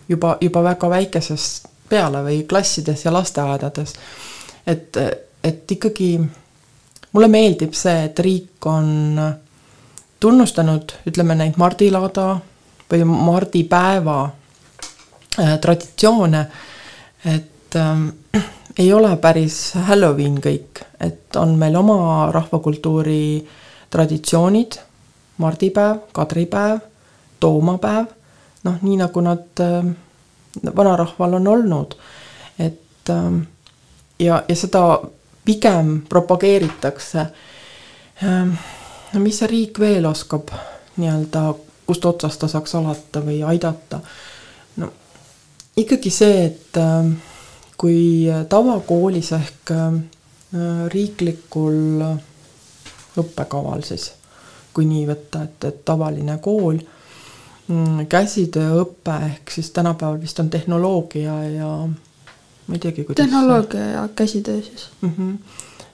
juba, 0.10 0.38
juba 0.42 0.64
väga 0.64 0.90
väikesest 0.90 1.68
peale 1.90 2.24
või 2.26 2.44
klassides 2.50 3.06
ja 3.06 3.14
lasteaedades. 3.14 3.94
et, 4.68 4.98
et 5.44 5.72
ikkagi 5.72 6.20
mulle 7.12 7.28
meeldib 7.28 7.76
see, 7.78 8.06
et 8.08 8.20
riik 8.20 8.66
on 8.66 9.20
tunnustanud, 10.24 10.96
ütleme 11.08 11.36
neid 11.36 11.60
mardilaada 11.60 12.28
või 12.92 13.04
mardipäeva 13.08 14.18
äh, 14.28 15.56
traditsioone, 15.62 16.46
et 17.26 17.76
äh, 17.80 18.44
ei 18.78 18.94
ole 18.94 19.16
päris 19.18 19.74
Halloween 19.88 20.40
kõik, 20.42 20.82
et 21.00 21.36
on 21.36 21.56
meil 21.60 21.76
oma 21.76 22.32
rahvakultuuri 22.32 23.48
traditsioonid, 23.94 24.80
mardipäev, 25.38 25.98
kadripäev, 26.14 26.80
toomapäev 27.40 28.06
noh, 28.64 28.78
nii 28.82 28.98
nagu 28.98 29.22
nad 29.22 29.60
äh, 29.60 29.86
vanarahval 30.76 31.34
on 31.34 31.48
olnud. 31.48 31.96
et 32.60 33.10
äh, 33.10 33.48
ja, 34.20 34.44
ja 34.48 34.56
seda 34.56 35.02
pigem 35.46 36.02
propageeritakse. 36.10 37.26
Ähm, 38.24 38.54
no 39.14 39.20
mis 39.20 39.40
see 39.40 39.48
riik 39.48 39.80
veel 39.80 40.06
oskab 40.06 40.54
nii-öelda, 40.98 41.54
kust 41.86 42.06
otsast 42.06 42.40
ta 42.40 42.48
saaks 42.48 42.76
alata 42.76 43.22
või 43.26 43.42
aidata? 43.44 44.00
no 44.78 44.92
ikkagi 45.78 46.10
see, 46.10 46.46
et 46.46 46.80
äh, 46.80 47.12
kui 47.84 48.32
tavakoolis 48.50 49.32
ehk 49.36 49.72
riiklikul 50.94 52.04
õppekaval 53.20 53.84
siis, 53.84 54.12
kui 54.74 54.86
nii 54.88 55.08
võtta, 55.10 55.44
et, 55.44 55.66
et 55.68 55.82
tavaline 55.86 56.38
kool 56.42 56.80
Mm, 57.72 58.08
käsitööõpe 58.12 59.14
ehk 59.26 59.52
siis 59.56 59.70
tänapäeval 59.72 60.18
vist 60.20 60.40
on 60.42 60.50
tehnoloogia 60.52 61.36
ja 61.48 61.68
ma 61.88 62.76
ei 62.76 62.80
teagi, 62.84 63.06
kuidas. 63.08 63.24
tehnoloogia 63.24 63.86
ja 63.94 64.02
käsitöö 64.16 64.62
siis 64.62 64.90
mm. 65.02 65.12
-hmm. 65.18 65.38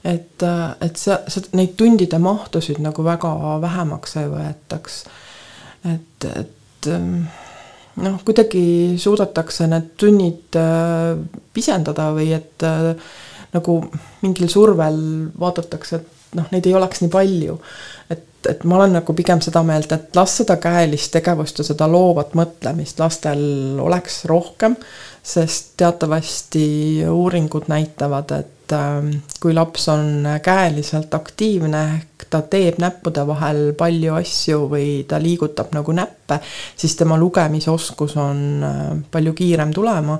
et, 0.03 0.45
et 0.81 0.95
see, 0.95 1.17
see, 1.27 1.43
neid 1.53 1.75
tundide 1.77 2.17
mahtusid 2.17 2.81
nagu 2.81 3.03
väga 3.03 3.35
vähemaks 3.61 4.17
ei 4.17 4.31
võetaks. 4.31 4.97
et, 5.93 6.25
et 6.35 6.89
noh, 8.03 8.19
kuidagi 8.25 8.97
suudetakse 9.01 9.67
need 9.69 9.93
tunnid 9.99 10.57
äh, 10.59 11.17
pisendada 11.53 12.09
või 12.15 12.31
et 12.37 12.65
äh, 12.67 12.93
nagu 13.55 13.79
mingil 14.23 14.49
survel 14.51 14.99
vaadatakse, 15.39 15.99
et 15.99 16.37
noh, 16.37 16.49
neid 16.53 16.67
ei 16.69 16.75
oleks 16.77 17.03
nii 17.03 17.13
palju. 17.13 17.57
Et 18.47 18.63
ma 18.63 18.77
olen 18.77 18.93
nagu 18.99 19.13
pigem 19.15 19.41
seda 19.43 19.63
meelt, 19.67 19.91
et 19.91 20.15
las 20.15 20.37
seda 20.41 20.55
käelist 20.61 21.11
tegevust 21.15 21.59
ja 21.59 21.65
seda 21.67 21.87
loovat 21.91 22.35
mõtlemist 22.39 23.01
lastel 23.01 23.79
oleks 23.83 24.23
rohkem, 24.29 24.77
sest 25.23 25.73
teatavasti 25.79 27.03
uuringud 27.09 27.67
näitavad, 27.71 28.31
et 28.37 28.75
ähm, 28.75 29.11
kui 29.41 29.53
laps 29.53 29.89
on 29.91 30.27
käeliselt 30.43 31.13
aktiivne, 31.13 31.83
ehk 31.99 32.29
ta 32.29 32.41
teeb 32.45 32.79
näppude 32.79 33.25
vahel 33.27 33.63
palju 33.77 34.15
asju 34.19 34.65
või 34.71 34.89
ta 35.09 35.19
liigutab 35.21 35.73
nagu 35.75 35.95
näppe, 35.95 36.39
siis 36.79 36.95
tema 36.95 37.17
lugemisoskus 37.19 38.15
on 38.21 38.43
äh, 38.63 38.83
palju 39.11 39.33
kiirem 39.35 39.73
tulema 39.75 40.19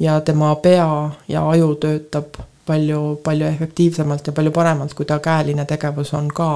ja 0.00 0.20
tema 0.20 0.54
pea 0.62 0.90
ja 1.28 1.48
aju 1.50 1.74
töötab 1.82 2.38
palju, 2.66 3.20
palju 3.24 3.46
efektiivsemalt 3.46 4.26
ja 4.26 4.32
palju 4.36 4.52
paremalt, 4.54 4.94
kui 4.94 5.06
ta 5.06 5.18
käeline 5.22 5.64
tegevus 5.64 6.12
on 6.14 6.28
ka 6.34 6.50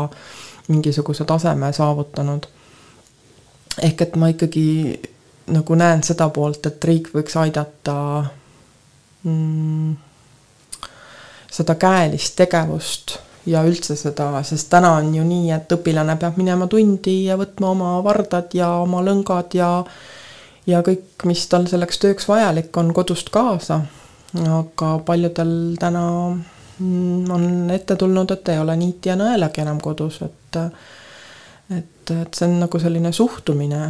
mingisuguse 0.70 1.24
taseme 1.28 1.72
saavutanud. 1.72 2.46
ehk 3.82 4.02
et 4.02 4.16
ma 4.16 4.28
ikkagi 4.32 5.00
nagu 5.50 5.74
näen 5.74 6.02
seda 6.06 6.28
poolt, 6.28 6.66
et 6.66 6.84
riik 6.84 7.10
võiks 7.14 7.36
aidata 7.38 7.96
mm, 9.24 9.96
seda 11.50 11.74
käelist 11.74 12.36
tegevust 12.38 13.18
ja 13.50 13.62
üldse 13.66 13.96
seda, 13.96 14.32
sest 14.46 14.68
täna 14.70 14.92
on 15.00 15.14
ju 15.14 15.24
nii, 15.26 15.50
et 15.54 15.72
õpilane 15.74 16.16
peab 16.20 16.38
minema 16.40 16.68
tundi 16.70 17.24
ja 17.26 17.38
võtma 17.40 17.72
oma 17.74 17.92
vardad 18.04 18.54
ja 18.54 18.72
oma 18.84 19.02
lõngad 19.06 19.56
ja 19.58 19.70
ja 20.68 20.82
kõik, 20.86 21.24
mis 21.26 21.42
tal 21.50 21.66
selleks 21.70 21.98
tööks 22.02 22.28
vajalik 22.28 22.76
on, 22.76 22.92
kodust 22.94 23.30
kaasa. 23.34 23.80
aga 24.36 24.90
paljudel 25.06 25.76
täna 25.80 26.04
on 27.30 27.70
ette 27.70 27.96
tulnud, 27.96 28.30
et 28.30 28.48
ei 28.48 28.58
ole 28.58 28.76
niiti 28.76 29.10
ja 29.10 29.16
nõelagi 29.18 29.62
enam 29.64 29.80
kodus, 29.80 30.20
et 30.24 30.58
et, 31.70 32.10
et 32.10 32.34
see 32.34 32.48
on 32.48 32.56
nagu 32.64 32.80
selline 32.82 33.12
suhtumine. 33.12 33.82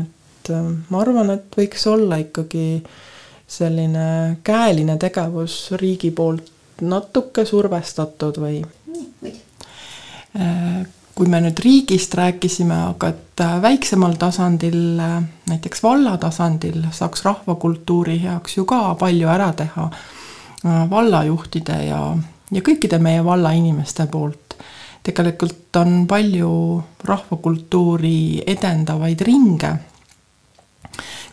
et 0.00 0.50
ma 0.90 1.00
arvan, 1.00 1.30
et 1.34 1.58
võiks 1.58 1.86
olla 1.90 2.16
ikkagi 2.22 2.82
selline 3.46 4.38
käeline 4.44 4.96
tegevus 4.98 5.72
riigi 5.80 6.10
poolt 6.10 6.50
natuke 6.80 7.44
survestatud 7.44 8.40
või 8.40 8.62
äh, 10.40 10.80
kui 11.14 11.28
me 11.30 11.40
nüüd 11.44 11.60
riigist 11.62 12.14
rääkisime, 12.18 12.74
aga 12.94 13.12
et 13.12 13.42
väiksemal 13.62 14.16
tasandil, 14.18 14.98
näiteks 15.50 15.82
valla 15.82 16.16
tasandil 16.18 16.86
saaks 16.92 17.24
rahvakultuuri 17.24 18.18
heaks 18.24 18.56
ju 18.56 18.64
ka 18.66 18.94
palju 18.98 19.28
ära 19.30 19.52
teha 19.58 19.90
Äh, 19.90 20.23
vallajuhtide 20.64 21.76
ja, 21.88 22.00
ja 22.52 22.62
kõikide 22.64 22.98
meie 23.02 23.24
valla 23.24 23.52
inimeste 23.52 24.06
poolt. 24.10 24.56
tegelikult 25.04 25.76
on 25.76 26.06
palju 26.08 26.82
rahvakultuuri 27.04 28.42
edendavaid 28.46 29.20
ringe, 29.20 29.72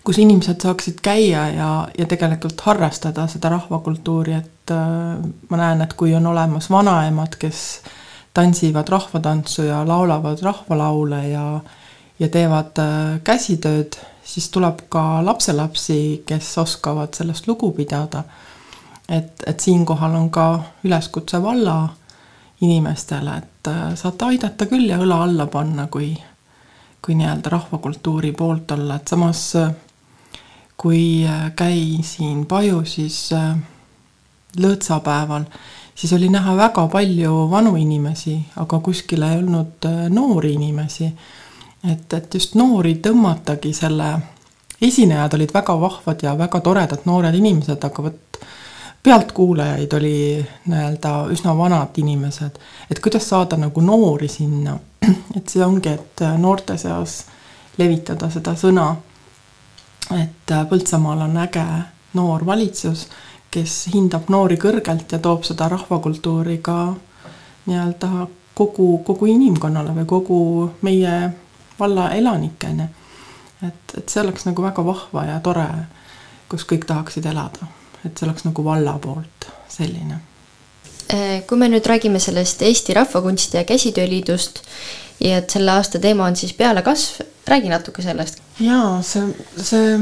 kus 0.04 0.20
inimesed 0.20 0.60
saaksid 0.62 1.00
käia 1.02 1.46
ja, 1.56 1.70
ja 1.98 2.06
tegelikult 2.06 2.62
harrastada 2.66 3.28
seda 3.32 3.54
rahvakultuuri, 3.54 4.34
et 4.34 4.76
äh, 4.76 5.24
ma 5.50 5.62
näen, 5.64 5.82
et 5.86 5.94
kui 5.94 6.16
on 6.16 6.28
olemas 6.28 6.70
vanaemad, 6.70 7.40
kes 7.40 7.82
tantsivad 8.34 8.90
rahvatantsu 8.90 9.70
ja 9.70 9.88
laulavad 9.88 10.44
rahvalaule 10.44 11.28
ja, 11.30 11.46
ja 12.20 12.30
teevad 12.30 12.84
äh, 12.84 13.20
käsitööd, 13.24 13.96
siis 14.24 14.50
tuleb 14.52 14.84
ka 14.90 15.26
lapselapsi, 15.26 16.24
kes 16.28 16.58
oskavad 16.58 17.16
sellest 17.16 17.48
lugu 17.48 17.72
pidada 17.72 18.24
et, 19.12 19.44
et 19.48 19.60
siinkohal 19.60 20.16
on 20.16 20.30
ka 20.32 20.46
üleskutse 20.84 21.42
valla 21.44 21.90
inimestele, 22.62 23.38
et 23.38 23.68
äh, 23.68 23.96
saate 23.96 24.26
aidata 24.32 24.68
küll 24.70 24.88
ja 24.90 25.00
õla 25.02 25.24
alla 25.26 25.48
panna, 25.52 25.88
kui, 25.92 26.14
kui 27.02 27.18
nii-öelda 27.20 27.52
rahvakultuuri 27.52 28.32
poolt 28.38 28.72
olla, 28.78 29.00
et 29.02 29.12
samas 29.12 29.44
äh, 29.60 29.74
kui 30.78 31.26
äh, 31.28 31.50
käisin 31.58 32.46
Paju, 32.46 32.84
siis 32.86 33.34
lõõtsapäeval, 34.62 35.46
siis 35.96 36.14
oli 36.14 36.30
näha 36.32 36.56
väga 36.58 36.88
palju 36.92 37.46
vanu 37.52 37.76
inimesi, 37.80 38.38
aga 38.62 38.80
kuskil 38.80 39.24
ei 39.28 39.40
olnud 39.42 39.88
noori 40.10 40.54
inimesi. 40.54 41.12
et, 41.92 42.14
et 42.14 42.34
just 42.34 42.56
noori 42.56 42.96
tõmmatagi 43.02 43.74
selle, 43.74 44.12
esinejad 44.82 45.34
olid 45.34 45.54
väga 45.54 45.80
vahvad 45.80 46.24
ja 46.24 46.36
väga 46.38 46.60
toredad 46.62 47.06
noored 47.06 47.36
inimesed, 47.36 47.84
aga 47.84 48.04
vot 48.04 48.31
pealtkuulajaid 49.04 49.94
oli 49.94 50.46
nii-öelda 50.66 51.14
üsna 51.34 51.58
vanad 51.58 51.98
inimesed, 51.98 52.60
et 52.92 53.00
kuidas 53.00 53.30
saada 53.30 53.58
nagu 53.58 53.82
noori 53.82 54.28
sinna, 54.28 54.78
et 55.38 55.50
see 55.50 55.64
ongi, 55.66 55.90
et 55.90 56.26
noorte 56.38 56.78
seas 56.78 57.26
levitada 57.78 58.30
seda 58.30 58.56
sõna, 58.56 58.94
et 60.12 60.54
Põltsamaal 60.70 61.26
on 61.26 61.38
äge 61.42 61.66
noor 62.14 62.46
valitsus, 62.46 63.08
kes 63.52 63.88
hindab 63.94 64.30
noori 64.30 64.58
kõrgelt 64.60 65.12
ja 65.12 65.20
toob 65.20 65.44
seda 65.48 65.68
rahvakultuuri 65.72 66.58
ka 66.64 66.94
nii-öelda 67.66 68.28
kogu, 68.56 68.98
kogu 69.08 69.28
inimkonnale 69.32 69.96
või 69.96 70.08
kogu 70.08 70.40
meie 70.82 71.16
valla 71.80 72.12
elanikeni. 72.16 72.88
et, 73.68 73.98
et 73.98 74.10
see 74.10 74.22
oleks 74.22 74.46
nagu 74.46 74.64
väga 74.64 74.86
vahva 74.86 75.26
ja 75.26 75.40
tore, 75.40 75.68
kus 76.50 76.66
kõik 76.68 76.86
tahaksid 76.88 77.26
elada. 77.26 77.81
Et 78.06 78.18
see 78.18 78.28
oleks 78.28 78.46
nagu 78.48 78.66
valla 78.66 78.98
poolt 79.02 79.48
selline. 79.72 80.20
Äh, 81.12 81.42
kui 81.48 81.60
me 81.60 81.68
nüüd 81.72 81.86
räägime 81.88 82.20
sellest 82.24 82.62
Eesti 82.66 82.96
Rahvakunsti 82.98 83.58
ja 83.58 83.64
Käsitööliidust 83.68 84.62
ja 85.22 85.42
et 85.42 85.54
selle 85.54 85.74
aasta 85.76 86.00
teema 86.00 86.26
on 86.30 86.36
siis 86.36 86.54
pealekasv, 86.58 87.22
räägi 87.48 87.70
natuke 87.70 88.02
sellest. 88.02 88.42
jaa, 88.60 89.02
see, 89.06 89.28
see 89.58 90.00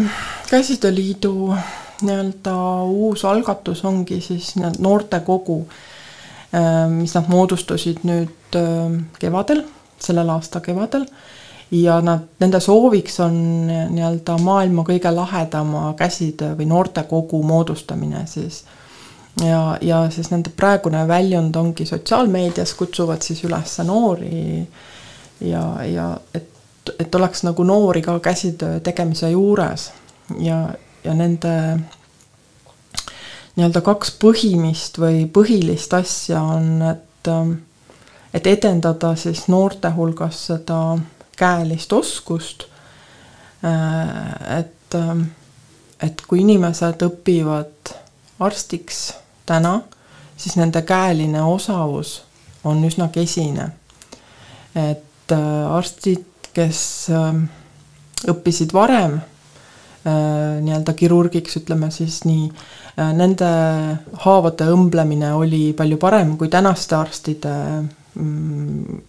Käsitööliidu 0.49 1.33
nii-öelda 2.01 2.55
uus 2.87 3.25
algatus 3.25 3.83
ongi 3.85 4.21
siis 4.21 4.53
noortekogu, 4.79 5.59
äh, 6.55 6.85
mis 6.93 7.15
nad 7.17 7.27
moodustasid 7.27 8.05
nüüd 8.07 8.55
äh, 8.55 8.95
kevadel, 9.19 9.65
sellel 9.99 10.29
aasta 10.37 10.61
kevadel 10.63 11.09
ja 11.71 12.01
nad, 12.01 12.19
nende 12.39 12.59
sooviks 12.59 13.19
on 13.19 13.35
nii-öelda 13.67 14.37
maailma 14.41 14.83
kõige 14.87 15.11
lahedama 15.13 15.93
käsitöö 15.97 16.55
või 16.57 16.65
noortekogu 16.69 17.43
moodustamine 17.43 18.25
siis. 18.27 18.63
ja, 19.43 19.77
ja 19.81 20.09
siis 20.09 20.31
nende 20.31 20.49
praegune 20.55 21.07
väljund 21.07 21.55
ongi 21.55 21.85
sotsiaalmeedias, 21.85 22.73
kutsuvad 22.73 23.21
siis 23.21 23.43
üles 23.43 23.77
noori 23.85 24.67
ja, 25.41 25.63
ja 25.85 26.09
et, 26.33 26.49
et 26.99 27.15
oleks 27.15 27.43
nagu 27.43 27.63
noori 27.63 28.01
ka 28.01 28.19
käsitöö 28.19 28.79
tegemise 28.79 29.29
juures 29.29 29.91
ja, 30.39 30.73
ja 31.03 31.13
nende 31.13 31.53
nii-öelda 33.55 33.81
kaks 33.85 34.15
põhimist 34.21 34.97
või 34.97 35.25
põhilist 35.33 35.93
asja 35.93 36.41
on, 36.41 36.81
et 36.81 37.05
et 38.33 38.47
edendada 38.47 39.15
siis 39.17 39.47
noorte 39.49 39.89
hulgas 39.95 40.45
seda 40.47 40.97
käelist 41.39 41.93
oskust. 41.93 42.65
Äh, 43.63 44.59
et, 44.59 44.95
äh, 44.95 45.25
et 46.03 46.21
kui 46.27 46.43
inimesed 46.43 47.03
õpivad 47.07 47.93
arstiks 48.39 49.09
täna, 49.49 49.81
siis 50.39 50.55
nende 50.59 50.81
käeline 50.87 51.41
osavus 51.43 52.21
on 52.63 52.83
üsna 52.87 53.09
kesine. 53.11 53.71
et 54.75 55.31
äh, 55.31 55.71
arstid, 55.75 56.25
kes 56.53 57.09
õppisid 58.29 58.73
varem 58.73 59.19
nii-öelda 60.09 60.93
kirurgiks, 60.97 61.57
ütleme 61.59 61.89
siis 61.93 62.21
nii, 62.25 62.47
nende 63.15 63.49
haavade 64.23 64.65
õmblemine 64.71 65.33
oli 65.37 65.73
palju 65.77 65.97
parem 66.01 66.31
kui 66.39 66.49
tänaste 66.49 66.95
arstide 66.97 67.53
mm, 68.15 69.01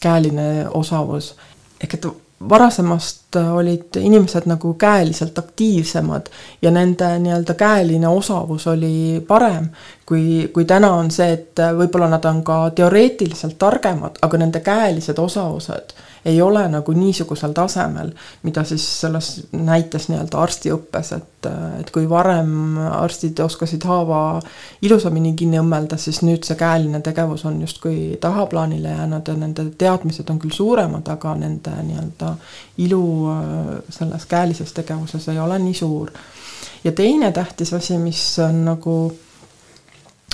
käeline 0.00 0.68
osavus. 0.70 1.34
ehk 1.80 1.94
et 1.94 2.06
varasemast 2.48 3.25
olid 3.36 3.96
inimesed 4.00 4.46
nagu 4.46 4.74
käeliselt 4.74 5.38
aktiivsemad 5.38 6.26
ja 6.62 6.70
nende 6.70 7.18
nii-öelda 7.18 7.54
käeline 7.54 8.08
osavus 8.08 8.66
oli 8.66 9.24
parem, 9.28 9.68
kui, 10.06 10.50
kui 10.54 10.64
täna 10.64 10.92
on 10.94 11.10
see, 11.10 11.32
et 11.32 11.62
võib-olla 11.78 12.08
nad 12.08 12.24
on 12.24 12.42
ka 12.46 12.58
teoreetiliselt 12.70 13.58
targemad, 13.58 14.20
aga 14.22 14.38
nende 14.38 14.60
käelised 14.60 15.18
osavused 15.18 15.96
ei 16.26 16.40
ole 16.42 16.64
nagu 16.68 16.92
niisugusel 16.92 17.52
tasemel, 17.54 18.10
mida 18.42 18.64
siis 18.66 18.84
selles 19.00 19.28
näites 19.52 20.08
nii-öelda 20.10 20.40
arstiõppes, 20.42 21.12
et, 21.14 21.48
et 21.80 21.90
kui 21.94 22.08
varem 22.10 22.80
arstid 22.82 23.38
oskasid 23.44 23.86
haava 23.86 24.40
ilusamini 24.82 25.36
kinni 25.38 25.60
õmmelda, 25.62 25.98
siis 26.02 26.24
nüüd 26.26 26.42
see 26.46 26.58
käeline 26.58 27.00
tegevus 27.06 27.46
on 27.46 27.60
justkui 27.62 28.18
tahaplaanile 28.20 28.96
jäänud 28.96 29.30
ja 29.30 29.36
nende 29.38 29.68
teadmised 29.78 30.34
on 30.34 30.42
küll 30.42 30.54
suuremad, 30.56 31.06
aga 31.14 31.36
nende 31.38 31.76
nii-öelda 31.86 32.34
ilu 32.82 33.04
äh, 33.14 33.15
selles 33.90 34.26
käelises 34.30 34.72
tegevuses 34.76 35.28
ei 35.32 35.38
ole 35.42 35.58
nii 35.62 35.74
suur. 35.74 36.10
ja 36.84 36.92
teine 36.92 37.32
tähtis 37.32 37.72
asi, 37.74 37.98
mis 37.98 38.38
on 38.42 38.64
nagu 38.64 38.96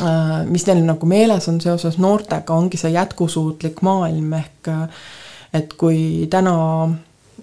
äh, 0.03 0.43
mis 0.47 0.67
neil 0.67 0.85
nagu 0.87 1.07
meeles 1.07 1.49
on 1.49 1.61
seoses 1.61 1.99
noortega, 1.99 2.55
ongi 2.55 2.81
see 2.81 2.93
jätkusuutlik 2.97 3.83
maailm 3.83 4.33
ehk 4.41 4.75
et 5.53 5.75
kui 5.77 6.29
täna 6.31 6.57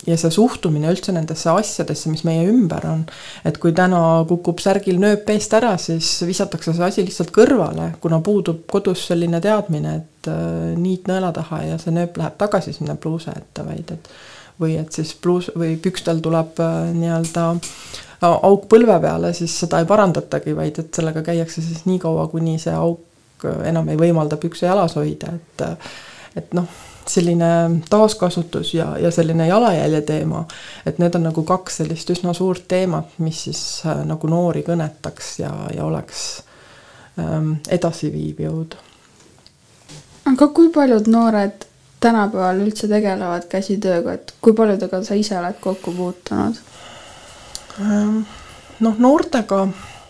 ja 0.08 0.18
see 0.20 0.32
suhtumine 0.34 0.90
üldse 0.92 1.14
nendesse 1.16 1.50
asjadesse, 1.52 2.10
mis 2.12 2.24
meie 2.28 2.46
ümber 2.50 2.86
on, 2.90 3.04
et 3.48 3.58
kui 3.62 3.74
täna 3.76 4.02
kukub 4.30 4.62
särgil 4.64 5.00
nööp 5.02 5.30
eest 5.34 5.54
ära, 5.58 5.76
siis 5.82 6.12
visatakse 6.28 6.74
see 6.76 6.88
asi 6.88 7.06
lihtsalt 7.06 7.34
kõrvale, 7.36 7.92
kuna 8.02 8.22
puudub 8.26 8.64
kodus 8.72 9.08
selline 9.10 9.42
teadmine, 9.44 9.96
et 10.02 10.32
äh, 10.32 10.74
niit 10.80 11.10
nõela 11.10 11.34
taha 11.36 11.64
ja 11.68 11.80
see 11.82 11.96
nööp 11.96 12.20
läheb 12.20 12.38
tagasi 12.40 12.76
sinna 12.76 12.96
pluuse 13.00 13.34
ette, 13.36 13.66
vaid 13.66 13.96
et 13.98 14.12
või 14.60 14.78
et 14.80 14.92
siis 14.96 15.14
pluus 15.22 15.50
või 15.58 15.76
pükstel 15.82 16.22
tuleb 16.24 16.60
äh, 16.64 16.92
nii-öelda 16.96 17.46
auk 18.28 18.68
põlve 18.72 18.98
peale, 19.00 19.32
siis 19.34 19.54
seda 19.62 19.80
ei 19.80 19.88
parandatagi, 19.88 20.56
vaid 20.56 20.82
et 20.82 20.94
sellega 20.96 21.24
käiakse 21.24 21.64
siis 21.64 21.86
nii 21.88 22.02
kaua, 22.04 22.28
kuni 22.28 22.58
see 22.60 22.76
auk 22.76 23.48
enam 23.64 23.88
ei 23.88 24.00
võimalda 24.00 24.36
pükse 24.36 24.68
jalas 24.68 24.98
hoida, 25.00 25.32
et 25.38 25.68
et 26.40 26.54
noh 26.54 26.68
selline 27.10 27.82
taaskasutus 27.90 28.74
ja, 28.74 28.98
ja 28.98 29.12
selline 29.12 29.48
jalajälje 29.48 30.02
teema, 30.02 30.44
et 30.86 31.00
need 31.02 31.16
on 31.16 31.26
nagu 31.30 31.44
kaks 31.44 31.82
sellist 31.82 32.12
üsna 32.14 32.34
suurt 32.38 32.68
teemat, 32.70 33.16
mis 33.18 33.44
siis 33.48 33.64
äh, 33.86 34.04
nagu 34.06 34.30
noori 34.30 34.62
kõnetaks 34.68 35.32
ja, 35.42 35.54
ja 35.74 35.88
oleks 35.88 36.28
ähm, 37.20 37.56
edasiviiv 37.70 38.44
jõud. 38.46 38.78
aga 40.30 40.48
kui 40.54 40.70
paljud 40.74 41.10
noored 41.10 41.66
tänapäeval 42.00 42.62
üldse 42.64 42.88
tegelevad 42.88 43.48
käsitööga, 43.52 44.14
et 44.16 44.34
kui 44.42 44.54
paljudega 44.56 45.02
sa 45.04 45.18
ise 45.20 45.38
oled 45.40 45.60
kokku 45.64 45.94
puutunud 45.96 46.62
ähm,? 47.80 48.22
noh, 48.80 48.96
noortega 48.98 49.66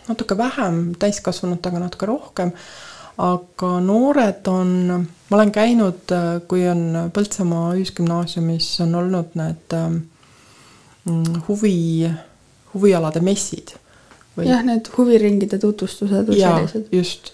natuke 0.09 0.37
vähem, 0.37 0.93
täiskasvanutega 1.01 1.81
natuke 1.81 2.09
rohkem 2.09 2.53
aga 3.19 3.71
noored 3.83 4.47
on, 4.47 4.71
ma 5.29 5.37
olen 5.37 5.51
käinud, 5.51 6.13
kui 6.47 6.63
on 6.71 7.11
Põltsamaa 7.15 7.73
Ühisgümnaasiumis 7.75 8.69
on 8.85 8.95
olnud 9.01 9.35
need 9.39 9.75
mm, 9.75 11.41
huvi, 11.49 12.07
huvialade 12.73 13.23
messid. 13.25 13.75
jah, 14.39 14.63
need 14.63 14.87
huviringide 14.95 15.59
tutvustused 15.59 16.31
või 16.31 16.39
sellised. 16.39 16.87
just, 16.95 17.33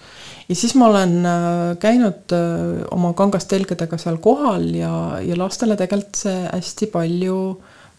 ja 0.50 0.56
siis 0.56 0.76
ma 0.76 0.90
olen 0.90 1.26
äh, 1.26 1.78
käinud 1.82 2.34
äh, 2.36 2.86
oma 2.92 3.14
kangastelgedega 3.18 3.98
seal 4.02 4.20
kohal 4.24 4.68
ja, 4.78 4.94
ja 5.26 5.38
lastele 5.40 5.78
tegelikult 5.80 6.22
see 6.22 6.38
hästi 6.46 6.90
palju 6.94 7.40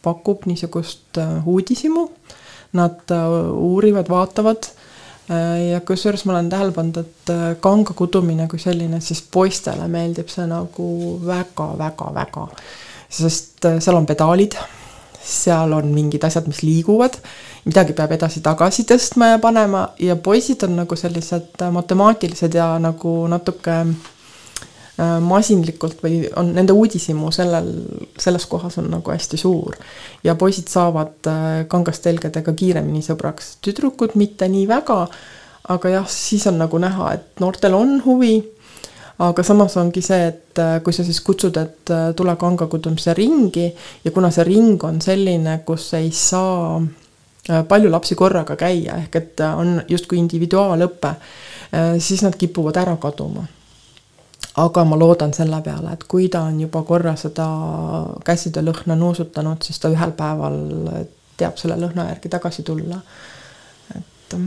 pakub 0.02 0.46
niisugust 0.46 1.18
äh, 1.22 1.38
uudishimu. 1.46 2.08
Nad 2.76 3.08
uurivad, 3.08 4.10
vaatavad 4.10 4.66
ja 5.70 5.78
kusjuures 5.86 6.26
ma 6.26 6.34
olen 6.34 6.48
tähele 6.50 6.74
pannud, 6.76 6.98
et 7.00 7.30
kanga 7.62 7.94
kudumine 7.96 8.48
kui 8.50 8.58
selline, 8.60 8.98
siis 9.00 9.22
poistele 9.32 9.86
meeldib 9.88 10.28
see 10.28 10.44
nagu 10.50 10.88
väga-väga-väga. 11.24 12.44
sest 13.08 13.64
seal 13.78 13.96
on 13.96 14.06
pedaalid, 14.06 14.58
seal 15.26 15.72
on 15.76 15.92
mingid 15.94 16.24
asjad, 16.24 16.46
mis 16.50 16.62
liiguvad, 16.62 17.18
midagi 17.66 17.96
peab 17.98 18.12
edasi-tagasi 18.16 18.86
tõstma 18.88 19.32
ja 19.34 19.40
panema 19.42 19.88
ja 20.02 20.16
poisid 20.16 20.62
on 20.68 20.76
nagu 20.82 20.98
sellised 20.98 21.64
matemaatilised 21.74 22.54
ja 22.54 22.74
nagu 22.82 23.18
natuke 23.30 23.80
Äh, 24.96 25.18
masinlikult 25.20 25.98
või 26.00 26.22
on 26.40 26.54
nende 26.56 26.72
uudishimu 26.72 27.28
sellel, 27.34 27.66
selles 28.16 28.46
kohas 28.48 28.78
on 28.80 28.86
nagu 28.88 29.12
hästi 29.12 29.36
suur. 29.36 29.74
ja 30.24 30.34
poisid 30.34 30.70
saavad 30.72 31.28
äh, 31.28 31.66
kangastelgedega 31.68 32.54
kiiremini 32.56 33.02
sõbraks, 33.04 33.58
tüdrukud 33.60 34.14
mitte 34.16 34.48
nii 34.48 34.64
väga, 34.70 34.96
aga 35.68 35.92
jah, 35.98 36.06
siis 36.08 36.46
on 36.48 36.56
nagu 36.62 36.80
näha, 36.80 37.10
et 37.12 37.44
noortel 37.44 37.76
on 37.76 37.98
huvi, 38.06 38.38
aga 39.18 39.42
samas 39.42 39.76
ongi 39.80 40.02
see, 40.04 40.28
et 40.28 40.60
äh, 40.60 40.78
kui 40.84 40.92
sa 40.92 41.04
siis 41.04 41.20
kutsud, 41.24 41.56
et 41.56 41.94
tule 42.16 42.36
kangakudumise 42.36 43.14
ringi 43.16 43.66
ja 44.04 44.12
kuna 44.12 44.30
see 44.30 44.44
ring 44.44 44.84
on 44.84 45.00
selline, 45.00 45.60
kus 45.66 45.92
ei 45.98 46.10
saa 46.12 46.80
palju 47.68 47.90
lapsi 47.90 48.16
korraga 48.18 48.56
käia, 48.58 48.96
ehk 49.04 49.20
et 49.20 49.42
on 49.46 49.76
justkui 49.88 50.18
individuaalõpe, 50.18 51.12
siis 52.02 52.24
nad 52.26 52.34
kipuvad 52.34 52.80
ära 52.82 52.96
kaduma 52.98 53.44
aga 54.56 54.84
ma 54.88 54.96
loodan 54.96 55.34
selle 55.36 55.60
peale, 55.64 55.92
et 55.92 56.04
kui 56.08 56.28
ta 56.32 56.46
on 56.48 56.60
juba 56.60 56.82
korra 56.88 57.14
seda 57.20 57.46
käside 58.24 58.62
lõhna 58.64 58.96
nuusutanud, 58.96 59.62
siis 59.62 59.80
ta 59.80 59.90
ühel 59.92 60.14
päeval 60.16 60.60
teab 61.36 61.58
selle 61.60 61.76
lõhna 61.80 62.08
järgi 62.10 62.32
tagasi 62.32 62.64
tulla. 62.66 63.00
et. 63.96 64.38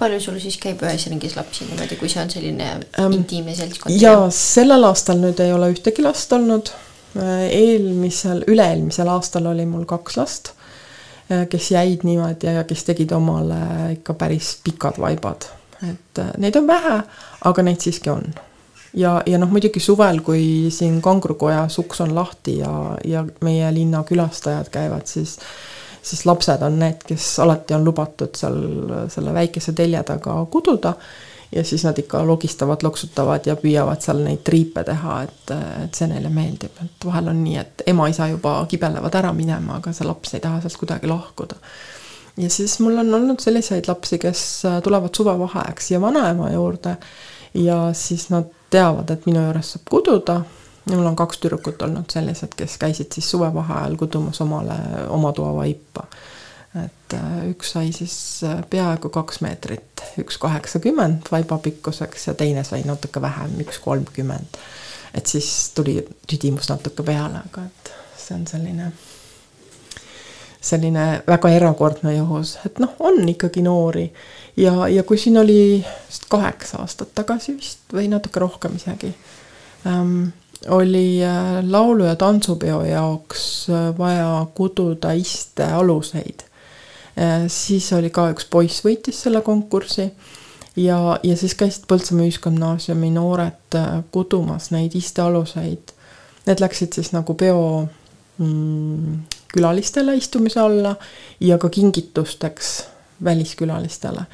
Palju 0.00 0.20
sul 0.24 0.38
siis 0.40 0.56
käib 0.60 0.80
ühes 0.84 1.04
ringis 1.10 1.34
lapsi 1.36 1.66
niimoodi, 1.68 1.98
kui 2.00 2.08
see 2.08 2.22
on 2.22 2.30
selline 2.32 2.68
ähm, 2.72 3.16
intiimne 3.18 3.52
seltskond? 3.56 3.96
jaa, 4.00 4.30
sellel 4.32 4.88
aastal 4.88 5.20
nüüd 5.20 5.42
ei 5.44 5.52
ole 5.52 5.68
ühtegi 5.74 6.04
last 6.04 6.32
olnud. 6.36 6.72
Eelmisel, 7.20 8.44
üle-eelmisel 8.46 9.08
aastal 9.10 9.48
oli 9.50 9.64
mul 9.66 9.82
kaks 9.90 10.16
last, 10.16 10.52
äh, 11.28 11.42
kes 11.50 11.72
jäid 11.74 12.06
niimoodi 12.06 12.52
ja 12.54 12.62
kes 12.64 12.86
tegid 12.86 13.12
omale 13.16 13.58
ikka 13.96 14.14
päris 14.14 14.54
pikad 14.64 15.00
vaibad. 15.02 15.48
et 15.82 16.22
äh, 16.22 16.30
neid 16.38 16.56
on 16.56 16.70
vähe, 16.70 17.02
aga 17.50 17.66
neid 17.66 17.82
siiski 17.82 18.12
on 18.12 18.30
ja, 18.94 19.22
ja 19.26 19.38
noh, 19.38 19.50
muidugi 19.50 19.80
suvel, 19.82 20.20
kui 20.24 20.70
siin 20.74 21.00
kangrukojas 21.02 21.78
uks 21.82 22.02
on 22.04 22.14
lahti 22.14 22.58
ja, 22.60 22.72
ja 23.04 23.24
meie 23.44 23.70
linna 23.74 24.02
külastajad 24.06 24.70
käivad, 24.72 25.06
siis 25.10 25.38
siis 26.02 26.26
lapsed 26.26 26.62
on 26.62 26.78
need, 26.80 27.02
kes 27.06 27.26
alati 27.44 27.74
on 27.76 27.84
lubatud 27.84 28.36
seal 28.36 28.56
selle 29.12 29.34
väikese 29.34 29.72
telje 29.76 30.02
taga 30.08 30.38
kududa 30.50 30.94
ja 31.52 31.64
siis 31.64 31.84
nad 31.84 31.98
ikka 31.98 32.26
logistavad, 32.26 32.82
loksutavad 32.82 33.46
ja 33.46 33.56
püüavad 33.58 34.02
seal 34.02 34.22
neid 34.24 34.44
triipe 34.46 34.84
teha, 34.86 35.22
et, 35.26 35.54
et 35.84 35.98
see 35.98 36.06
neile 36.10 36.30
meeldib, 36.32 36.76
et 36.84 37.06
vahel 37.06 37.32
on 37.32 37.40
nii, 37.44 37.56
et 37.58 37.82
ema-isa 37.90 38.28
juba 38.30 38.54
kibelevad 38.70 39.18
ära 39.18 39.32
minema, 39.34 39.80
aga 39.80 39.92
see 39.96 40.06
laps 40.06 40.36
ei 40.36 40.44
taha 40.44 40.60
sealt 40.62 40.78
kuidagi 40.78 41.10
lahkuda. 41.10 41.58
ja 42.36 42.50
siis 42.50 42.78
mul 42.80 43.02
on 43.02 43.14
olnud 43.14 43.42
selliseid 43.42 43.90
lapsi, 43.90 44.18
kes 44.18 44.62
tulevad 44.84 45.14
suvevaheajaks 45.16 45.90
siia 45.90 46.00
vanaema 46.00 46.52
juurde 46.52 46.96
ja 47.54 47.82
siis 47.92 48.30
nad 48.30 48.46
teavad, 48.70 49.10
et 49.10 49.26
minu 49.26 49.42
juures 49.42 49.74
saab 49.74 49.90
kududa 49.90 50.40
ja 50.90 50.96
mul 50.96 51.06
on 51.06 51.16
kaks 51.16 51.38
tüdrukut 51.38 51.82
olnud 51.82 52.10
sellised, 52.12 52.54
kes 52.56 52.76
käisid 52.78 53.12
siis 53.14 53.30
suvevaheajal 53.30 53.96
kudumas 53.96 54.40
omale 54.40 54.76
oma 55.08 55.32
toavaipa. 55.32 56.06
et 56.84 57.14
äh, 57.14 57.48
üks 57.50 57.72
sai 57.72 57.92
siis 57.92 58.16
äh, 58.46 58.62
peaaegu 58.70 59.08
kaks 59.08 59.40
meetrit, 59.40 60.02
üks 60.18 60.38
kaheksakümmend 60.38 61.30
vaiba 61.32 61.58
pikkuseks 61.58 62.26
ja 62.26 62.34
teine 62.34 62.64
sai 62.64 62.82
natuke 62.86 63.22
vähem, 63.22 63.58
üks 63.60 63.78
kolmkümmend. 63.78 64.58
et 65.14 65.26
siis 65.26 65.70
tuli 65.74 65.98
tüdimus 66.26 66.68
natuke 66.68 67.02
peale, 67.02 67.42
aga 67.50 67.66
et 67.66 67.94
see 68.16 68.36
on 68.38 68.46
selline 68.46 68.92
selline 70.60 71.22
väga 71.26 71.48
erakordne 71.56 72.14
juhus, 72.14 72.58
et 72.66 72.78
noh, 72.78 72.92
on 72.98 73.28
ikkagi 73.28 73.62
noori 73.64 74.04
ja, 74.56 74.88
ja 74.88 75.02
kui 75.02 75.18
siin 75.18 75.38
oli 75.40 75.80
vist 76.08 76.26
kaheksa 76.28 76.82
aastat 76.84 77.14
tagasi 77.14 77.56
vist 77.56 77.94
või 77.96 78.10
natuke 78.12 78.42
rohkem 78.42 78.76
isegi 78.76 79.12
ähm,, 79.88 80.30
oli 80.68 81.24
äh, 81.24 81.64
laulu- 81.70 82.04
ja 82.04 82.16
tantsupeo 82.16 82.84
jaoks 82.84 83.70
äh, 83.70 83.98
vaja 83.98 84.46
kududa 84.54 85.12
istealuseid. 85.12 86.40
Äh, 87.18 87.46
siis 87.46 87.92
oli 87.92 88.10
ka 88.10 88.28
üks 88.34 88.46
poiss 88.50 88.84
võitis 88.84 89.22
selle 89.24 89.40
konkursi 89.40 90.10
ja, 90.76 91.18
ja 91.22 91.36
siis 91.36 91.54
käisid 91.54 91.88
Põltsamaa 91.88 92.28
Ühisgümnaasiumi 92.28 93.10
noored 93.14 93.78
kudumas 94.12 94.70
neid 94.70 94.94
istealuseid. 94.94 95.96
Need 96.46 96.60
läksid 96.60 96.96
siis 96.96 97.12
nagu 97.12 97.34
peo 97.34 97.88
mm, 98.38 99.18
külalistele 99.54 100.16
istumise 100.16 100.60
alla 100.60 100.94
ja 101.40 101.58
ka 101.58 101.68
kingitusteks 101.68 102.72
väliskülalistele 103.24 104.24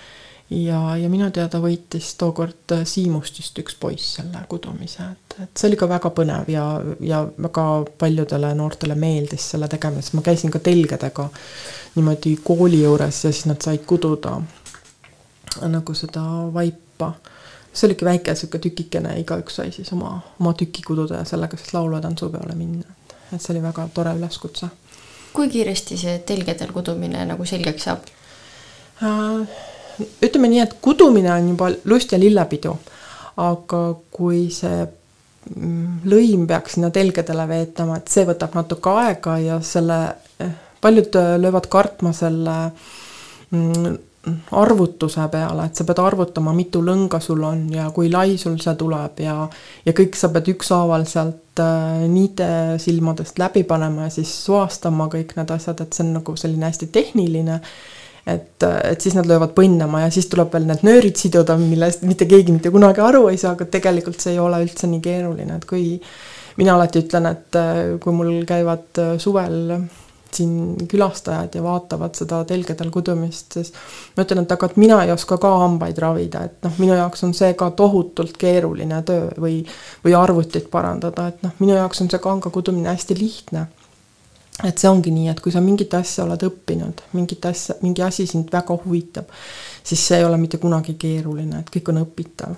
ja, 0.51 0.97
ja 0.97 1.09
minu 1.11 1.29
teada 1.35 1.59
võitis 1.63 2.13
tookord 2.19 2.75
Siimustist 2.87 3.59
üks 3.59 3.75
poiss 3.81 4.17
selle 4.19 4.43
kudumise, 4.49 5.09
et, 5.13 5.39
et 5.43 5.59
see 5.59 5.71
oli 5.71 5.79
ka 5.81 5.89
väga 5.91 6.13
põnev 6.15 6.51
ja, 6.53 6.67
ja 7.01 7.23
väga 7.43 7.67
paljudele 7.99 8.53
noortele 8.59 8.95
meeldis 8.99 9.51
selle 9.53 9.69
tegemine, 9.69 10.05
sest 10.05 10.15
ma 10.19 10.23
käisin 10.27 10.55
ka 10.55 10.63
telgedega 10.63 11.29
niimoodi 11.97 12.37
kooli 12.45 12.83
juures 12.85 13.25
ja 13.25 13.33
siis 13.33 13.47
nad 13.51 13.63
said 13.63 13.85
kududa 13.89 14.39
nagu 15.67 15.95
seda 15.95 16.23
vaipa. 16.55 17.13
see 17.77 17.89
oligi 17.89 18.05
väike 18.05 18.35
sihuke 18.35 18.59
tükikene, 18.59 19.19
igaüks 19.21 19.59
sai 19.59 19.73
siis 19.73 19.93
oma, 19.93 20.21
oma 20.41 20.55
tüki 20.57 20.83
kududa 20.87 21.21
ja 21.21 21.25
sellega 21.29 21.57
siis 21.57 21.75
laulu- 21.75 21.97
ja 21.97 22.01
tantsupeole 22.01 22.55
minna. 22.55 22.85
et 23.33 23.43
see 23.43 23.53
oli 23.55 23.63
väga 23.63 23.89
tore 23.95 24.15
üleskutse. 24.15 24.69
kui 25.33 25.49
kiiresti 25.49 25.97
see 25.97 26.19
telgedel 26.19 26.73
kudumine 26.73 27.25
nagu 27.27 27.45
selgeks 27.45 27.85
saab 27.85 28.07
äh,? 29.03 29.75
Ütleme 30.01 30.51
nii, 30.53 30.63
et 30.65 30.77
kudumine 30.83 31.33
on 31.35 31.51
juba 31.53 31.71
lust 31.85 32.13
ja 32.13 32.21
lillepidu. 32.21 32.77
aga 33.37 33.81
kui 34.17 34.47
see 34.49 34.79
mm, 34.81 36.07
lõim 36.09 36.47
peaks 36.49 36.77
sinna 36.77 36.89
telgedele 36.91 37.45
veetama, 37.49 37.99
et 38.01 38.09
see 38.09 38.25
võtab 38.25 38.57
natuke 38.57 38.95
aega 39.03 39.37
ja 39.43 39.59
selle, 39.61 39.99
eh, 40.41 40.55
paljud 40.81 41.19
äh, 41.21 41.35
löövad 41.41 41.69
kartma 41.69 42.15
selle 42.17 42.55
mm, 43.51 43.99
arvutuse 44.57 45.27
peale, 45.31 45.67
et 45.69 45.79
sa 45.79 45.85
pead 45.87 46.01
arvutama, 46.03 46.55
mitu 46.57 46.81
lõnga 46.85 47.21
sul 47.23 47.45
on 47.47 47.67
ja 47.75 47.91
kui 47.95 48.09
lai 48.11 48.39
sul 48.41 48.57
see 48.63 48.75
tuleb 48.79 49.21
ja 49.23 49.37
ja 49.87 49.95
kõik 49.97 50.17
sa 50.19 50.31
pead 50.35 50.51
ükshaaval 50.57 51.07
sealt 51.11 51.63
äh, 51.63 52.07
niide 52.11 52.49
silmadest 52.83 53.39
läbi 53.39 53.63
panema 53.69 54.09
ja 54.09 54.17
siis 54.17 54.33
soastama 54.47 55.11
kõik 55.13 55.37
need 55.37 55.53
asjad, 55.55 55.85
et 55.85 55.93
see 55.93 56.07
on 56.07 56.17
nagu 56.19 56.37
selline 56.41 56.67
hästi 56.67 56.91
tehniline 56.95 57.61
et, 58.27 58.63
et 58.63 59.01
siis 59.01 59.15
nad 59.15 59.27
löövad 59.29 59.55
põnnama 59.57 60.03
ja 60.05 60.15
siis 60.15 60.27
tuleb 60.31 60.55
veel 60.55 60.67
need 60.69 60.83
nöörid 60.87 61.19
siduda, 61.21 61.57
millest 61.61 62.03
mitte 62.07 62.27
keegi 62.29 62.55
mitte 62.55 62.73
kunagi 62.75 63.05
aru 63.05 63.29
ei 63.31 63.39
saa, 63.41 63.55
aga 63.55 63.69
tegelikult 63.71 64.23
see 64.23 64.35
ei 64.35 64.43
ole 64.43 64.65
üldse 64.65 64.91
nii 64.91 65.05
keeruline, 65.05 65.61
et 65.61 65.69
kui 65.69 66.01
mina 66.59 66.75
alati 66.75 67.05
ütlen, 67.05 67.31
et 67.31 67.61
äh, 67.61 67.85
kui 68.03 68.17
mul 68.17 68.35
käivad 68.49 69.03
äh, 69.03 69.15
suvel 69.23 69.79
siin 70.37 70.89
külastajad 70.91 71.55
ja 71.55 71.63
vaatavad 71.63 72.17
seda 72.19 72.43
telgedel 72.45 72.91
kudumist, 72.93 73.55
siis 73.57 73.71
ma 74.17 74.25
ütlen, 74.27 74.43
et 74.43 74.53
aga 74.53 74.69
et 74.69 74.77
mina 74.81 74.99
ei 75.05 75.13
oska 75.15 75.39
ka 75.41 75.53
hambaid 75.63 75.99
ravida, 76.03 76.43
et 76.49 76.59
noh, 76.67 76.75
minu 76.83 76.97
jaoks 76.99 77.25
on 77.25 77.33
see 77.37 77.55
ka 77.59 77.71
tohutult 77.79 78.37
keeruline 78.41 79.01
töö 79.07 79.31
või, 79.41 79.61
või 80.05 80.17
arvutit 80.19 80.67
parandada, 80.73 81.31
et 81.31 81.47
noh, 81.47 81.55
minu 81.63 81.79
jaoks 81.79 82.03
on 82.05 82.11
see 82.13 82.23
kanga 82.27 82.53
kudumine 82.53 82.91
hästi 82.93 83.17
lihtne 83.23 83.69
et 84.65 84.79
see 84.79 84.89
ongi 84.89 85.13
nii, 85.13 85.29
et 85.29 85.41
kui 85.45 85.53
sa 85.53 85.61
mingit 85.61 85.93
asja 85.99 86.25
oled 86.25 86.43
õppinud, 86.49 87.03
mingit 87.17 87.45
asja, 87.49 87.77
mingi 87.83 88.03
asi 88.05 88.27
sind 88.29 88.49
väga 88.53 88.77
huvitab, 88.85 89.31
siis 89.85 90.03
see 90.09 90.21
ei 90.21 90.25
ole 90.25 90.39
mitte 90.41 90.61
kunagi 90.63 90.97
keeruline, 91.01 91.61
et 91.61 91.73
kõik 91.75 91.93
on 91.93 92.03
õpitav. 92.05 92.57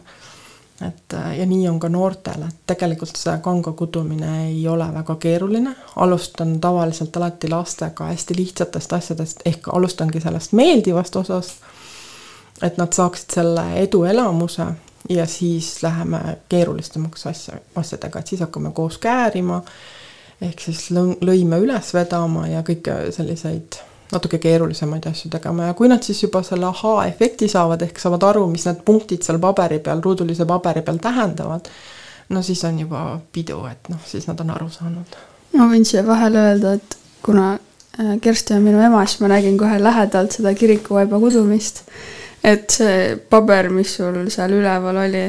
et 0.86 1.14
äh, 1.14 1.38
ja 1.38 1.46
nii 1.46 1.68
on 1.68 1.80
ka 1.82 1.88
noortel, 1.90 2.44
et 2.46 2.60
tegelikult 2.70 3.16
see 3.18 3.34
kanga 3.42 3.72
kudumine 3.72 4.46
ei 4.46 4.60
ole 4.68 4.86
väga 4.94 5.16
keeruline, 5.18 5.74
alustan 5.96 6.60
tavaliselt 6.60 7.16
alati 7.16 7.50
lastega 7.50 8.12
hästi 8.12 8.36
lihtsatest 8.36 8.92
asjadest, 8.92 9.42
ehk 9.44 9.68
alustangi 9.74 10.20
sellest 10.20 10.52
meeldivast 10.52 11.16
osast, 11.16 11.66
et 12.62 12.78
nad 12.78 12.94
saaksid 12.94 13.34
selle 13.40 13.72
eduelamuse 13.82 14.66
ja 15.08 15.26
siis 15.26 15.82
läheme 15.82 16.38
keerulisemaks 16.48 17.26
asja, 17.26 17.58
asjadega, 17.74 18.18
et 18.18 18.26
siis 18.26 18.40
hakkame 18.40 18.70
koos 18.70 18.98
käärima 18.98 19.64
ehk 20.42 20.60
siis 20.62 20.88
lõime 20.94 21.58
üles 21.62 21.92
vedama 21.94 22.46
ja 22.48 22.62
kõike 22.66 23.08
selliseid 23.14 23.80
natuke 24.12 24.38
keerulisemaid 24.40 25.06
asju 25.10 25.30
tegema 25.32 25.68
ja 25.68 25.76
kui 25.76 25.88
nad 25.90 26.02
siis 26.04 26.22
juba 26.22 26.42
selle 26.46 26.68
ahaa-efekti 26.70 27.48
saavad, 27.50 27.82
ehk 27.84 27.98
saavad 28.00 28.24
aru, 28.30 28.46
mis 28.50 28.64
need 28.68 28.80
punktid 28.86 29.26
seal 29.26 29.40
paberi 29.42 29.80
peal, 29.84 30.00
ruudulise 30.04 30.46
paberi 30.48 30.82
peal 30.86 31.00
tähendavad, 31.02 31.68
no 32.28 32.42
siis 32.42 32.62
on 32.64 32.78
juba 32.84 33.02
pidu, 33.32 33.60
et 33.70 33.90
noh, 33.92 34.00
siis 34.06 34.28
nad 34.30 34.40
on 34.44 34.54
aru 34.56 34.68
saanud. 34.72 35.18
ma 35.56 35.66
võin 35.68 35.84
siia 35.88 36.04
vahele 36.06 36.44
öelda, 36.50 36.76
et 36.78 36.96
kuna 37.24 37.50
äh, 37.54 38.14
Kersti 38.20 38.56
on 38.56 38.64
minu 38.64 38.80
ema, 38.84 39.04
siis 39.06 39.20
ma 39.24 39.32
nägin 39.34 39.58
kohe 39.60 39.82
lähedalt 39.82 40.38
seda 40.38 40.54
kirikuvaiba 40.54 41.20
kudumist. 41.20 41.82
et 42.44 42.70
see 42.70 43.16
paber, 43.30 43.68
mis 43.68 43.96
sul 43.98 44.22
seal 44.32 44.54
üleval 44.56 45.02
oli, 45.04 45.26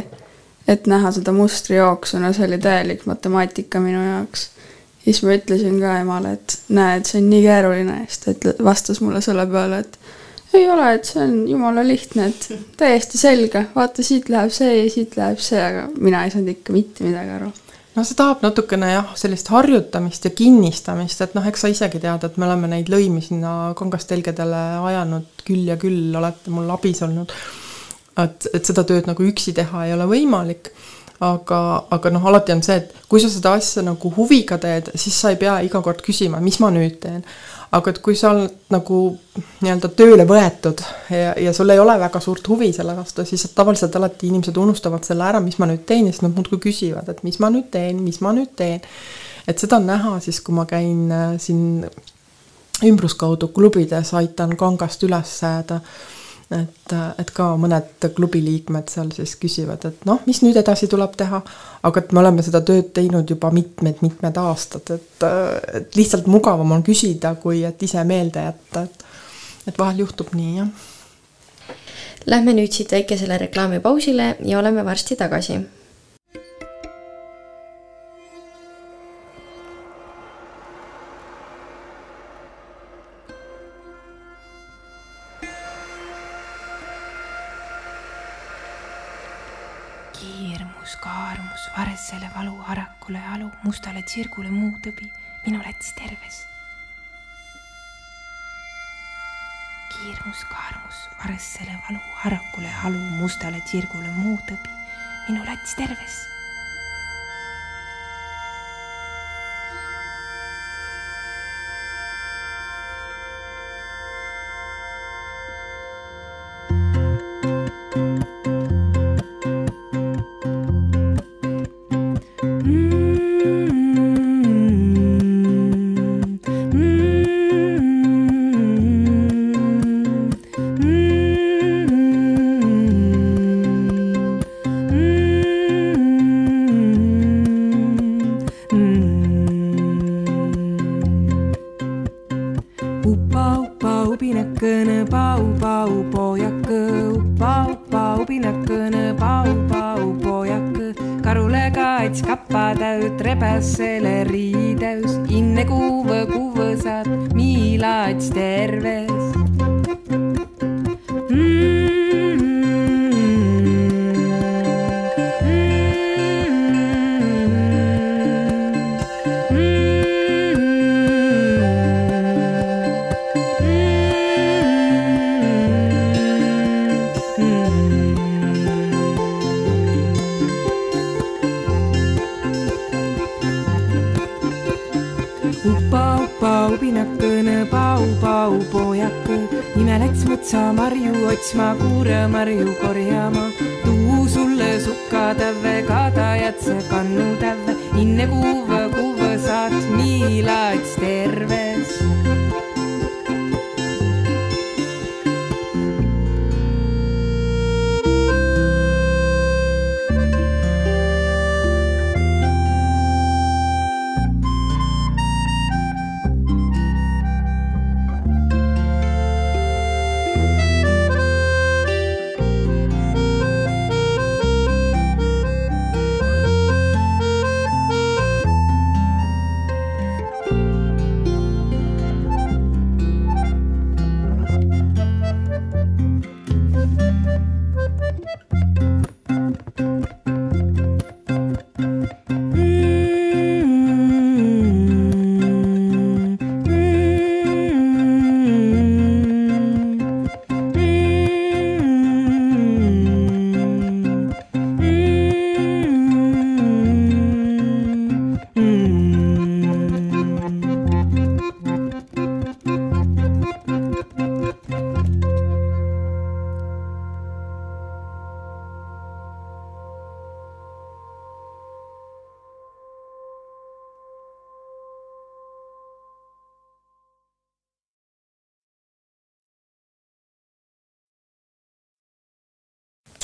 et 0.68 0.88
näha 0.88 1.12
seda 1.12 1.34
mustrijooksu, 1.36 2.22
no 2.22 2.32
see 2.34 2.48
oli 2.48 2.62
täielik 2.64 3.04
matemaatika 3.10 3.82
minu 3.84 4.06
jaoks 4.06 4.48
siis 5.04 5.22
ma 5.26 5.36
ütlesin 5.38 5.80
ka 5.82 5.98
emale, 6.02 6.36
et 6.38 6.58
näe, 6.76 7.00
et 7.00 7.10
see 7.10 7.22
on 7.22 7.30
nii 7.32 7.44
keeruline. 7.46 8.00
Siis 8.08 8.24
ta 8.24 8.34
ütle-, 8.36 8.56
vastas 8.66 9.02
mulle 9.04 9.22
selle 9.26 9.46
peale, 9.50 9.84
et 9.86 10.00
ei 10.58 10.66
ole, 10.70 10.92
et 10.96 11.06
see 11.06 11.22
on 11.24 11.40
jumala 11.50 11.84
lihtne, 11.86 12.30
et 12.32 12.78
täiesti 12.80 13.22
selge, 13.22 13.68
vaata, 13.76 14.06
siit 14.06 14.30
läheb 14.34 14.54
see 14.54 14.76
ja 14.80 14.86
siit 14.92 15.18
läheb 15.20 15.42
see, 15.44 15.62
aga 15.62 15.88
mina 16.02 16.24
ei 16.26 16.34
saanud 16.34 16.56
ikka 16.56 16.74
mitte 16.74 17.06
midagi 17.06 17.36
aru. 17.38 17.52
No 17.96 18.06
see 18.06 18.18
tahab 18.18 18.44
natukene 18.46 18.92
jah, 18.92 19.14
sellist 19.20 19.50
harjutamist 19.52 20.26
ja 20.26 20.32
kinnistamist, 20.34 21.22
et 21.26 21.34
noh, 21.38 21.46
eks 21.50 21.66
sa 21.66 21.72
isegi 21.72 22.02
tead, 22.02 22.26
et 22.26 22.38
me 22.38 22.48
oleme 22.48 22.70
neid 22.72 22.90
lõimi 22.92 23.22
sinna 23.26 23.74
kangastelgedele 23.78 24.62
ajanud 24.90 25.44
küll 25.46 25.70
ja 25.70 25.78
küll, 25.82 26.14
olete 26.16 26.54
mul 26.54 26.70
abis 26.74 27.02
olnud. 27.06 27.34
et, 28.20 28.48
et 28.54 28.66
seda 28.66 28.84
tööd 28.84 29.08
nagu 29.08 29.26
üksi 29.26 29.54
teha 29.58 29.86
ei 29.88 29.94
ole 29.96 30.06
võimalik 30.10 30.74
aga, 31.20 31.60
aga 31.92 32.12
noh, 32.14 32.26
alati 32.32 32.54
on 32.56 32.62
see, 32.64 32.80
et 32.80 33.08
kui 33.12 33.22
sa 33.22 33.30
seda 33.32 33.54
asja 33.60 33.84
nagu 33.84 34.12
huviga 34.16 34.58
teed, 34.62 34.92
siis 35.00 35.18
sa 35.20 35.34
ei 35.34 35.40
pea 35.40 35.58
iga 35.66 35.82
kord 35.84 36.04
küsima, 36.06 36.40
mis 36.44 36.60
ma 36.64 36.72
nüüd 36.74 37.00
teen. 37.04 37.24
aga 37.70 37.92
et 37.94 38.00
kui 38.02 38.16
sa 38.18 38.32
oled 38.34 38.72
nagu 38.74 39.00
nii-öelda 39.62 39.92
tööle 39.94 40.24
võetud 40.26 40.80
ja, 41.14 41.36
ja 41.38 41.52
sul 41.54 41.70
ei 41.70 41.78
ole 41.78 41.94
väga 42.02 42.18
suurt 42.24 42.48
huvi 42.50 42.72
selle 42.74 42.96
vastu, 42.98 43.22
siis 43.30 43.44
tavaliselt 43.54 43.96
alati 43.96 44.32
inimesed 44.32 44.58
unustavad 44.58 45.06
selle 45.06 45.28
ära, 45.28 45.42
mis 45.44 45.60
ma 45.62 45.68
nüüd 45.70 45.84
teen 45.86 46.08
ja 46.08 46.14
siis 46.16 46.24
nad 46.26 46.34
muudkui 46.34 46.58
küsivad, 46.64 47.12
et 47.12 47.22
mis 47.28 47.38
ma 47.44 47.52
nüüd 47.54 47.68
teen, 47.70 48.00
mis 48.02 48.22
ma 48.26 48.34
nüüd 48.34 48.56
teen. 48.58 48.82
et 49.48 49.62
seda 49.62 49.78
on 49.78 49.86
näha 49.86 50.16
siis, 50.24 50.42
kui 50.42 50.56
ma 50.56 50.66
käin 50.70 51.12
äh, 51.12 51.36
siin 51.38 51.86
ümbruskaudu 52.90 53.52
klubides, 53.54 54.16
aitan 54.18 54.56
kangast 54.58 55.04
üles 55.04 55.36
jääda 55.44 55.82
et, 56.52 56.94
et 57.22 57.32
ka 57.36 57.52
mõned 57.62 58.08
klubi 58.16 58.42
liikmed 58.44 58.90
seal 58.90 59.12
siis 59.16 59.36
küsivad, 59.42 59.86
et 59.86 60.06
noh, 60.10 60.22
mis 60.26 60.42
nüüd 60.42 60.58
edasi 60.60 60.90
tuleb 60.90 61.14
teha, 61.20 61.42
aga 61.86 62.04
et 62.04 62.14
me 62.14 62.24
oleme 62.24 62.46
seda 62.46 62.64
tööd 62.66 62.92
teinud 62.96 63.30
juba 63.30 63.52
mitmed-mitmed 63.54 64.40
aastad, 64.42 64.90
et, 64.96 65.28
et 65.82 66.00
lihtsalt 66.00 66.30
mugavam 66.32 66.78
on 66.78 66.86
küsida, 66.86 67.36
kui 67.42 67.64
et 67.68 67.84
ise 67.86 68.04
meelde 68.08 68.48
jätta, 68.50 68.88
et 68.90 69.06
et 69.70 69.78
vahel 69.78 70.00
juhtub 70.02 70.32
nii, 70.34 70.54
jah. 70.58 71.76
Lähme 72.30 72.56
nüüd 72.58 72.74
siit 72.74 72.92
väikesele 72.92 73.38
reklaamipausile 73.38 74.32
ja 74.46 74.60
oleme 74.60 74.82
varsti 74.86 75.16
tagasi 75.20 75.60
harakule 93.10 93.34
alu, 93.34 93.52
mustale 93.64 94.02
tsirgule 94.04 94.50
muu 94.50 94.78
tõbi, 94.86 95.10
minu 95.46 95.60
Lätis 95.66 95.94
terves. 95.94 96.46
kiirmus, 99.90 100.46
kaarmus, 100.48 101.10
varesele 101.18 101.74
valu, 101.88 102.00
harakule 102.22 102.70
alu, 102.86 103.00
mustale 103.20 103.60
tsirgule 103.66 104.12
muu 104.16 104.38
tõbi, 104.48 104.70
minu 105.28 105.44
Lätis 105.44 105.76
terves 105.76 106.29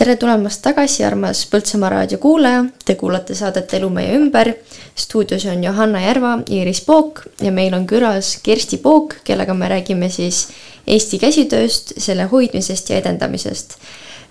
tere 0.05 0.19
tulemast 0.21 0.61
tagasi, 0.61 1.01
armas 1.01 1.39
Põltsamaa 1.49 1.89
raadio 1.89 2.19
kuulaja, 2.21 2.59
te 2.85 2.93
kuulate 2.99 3.33
saadet 3.33 3.71
Elu 3.73 3.87
meie 3.89 4.13
ümber. 4.13 4.51
stuudios 4.95 5.45
on 5.49 5.63
Johanna 5.63 6.01
Järva, 6.01 6.35
Iiris 6.51 6.81
Pook 6.85 7.23
ja 7.41 7.51
meil 7.51 7.73
on 7.73 7.87
külas 7.87 8.35
Kersti 8.43 8.77
Pook, 8.77 9.15
kellega 9.23 9.53
me 9.53 9.69
räägime 9.69 10.09
siis 10.09 10.47
Eesti 10.87 11.17
käsitööst, 11.19 11.93
selle 11.97 12.23
hoidmisest 12.23 12.89
ja 12.89 12.97
edendamisest. 12.97 13.73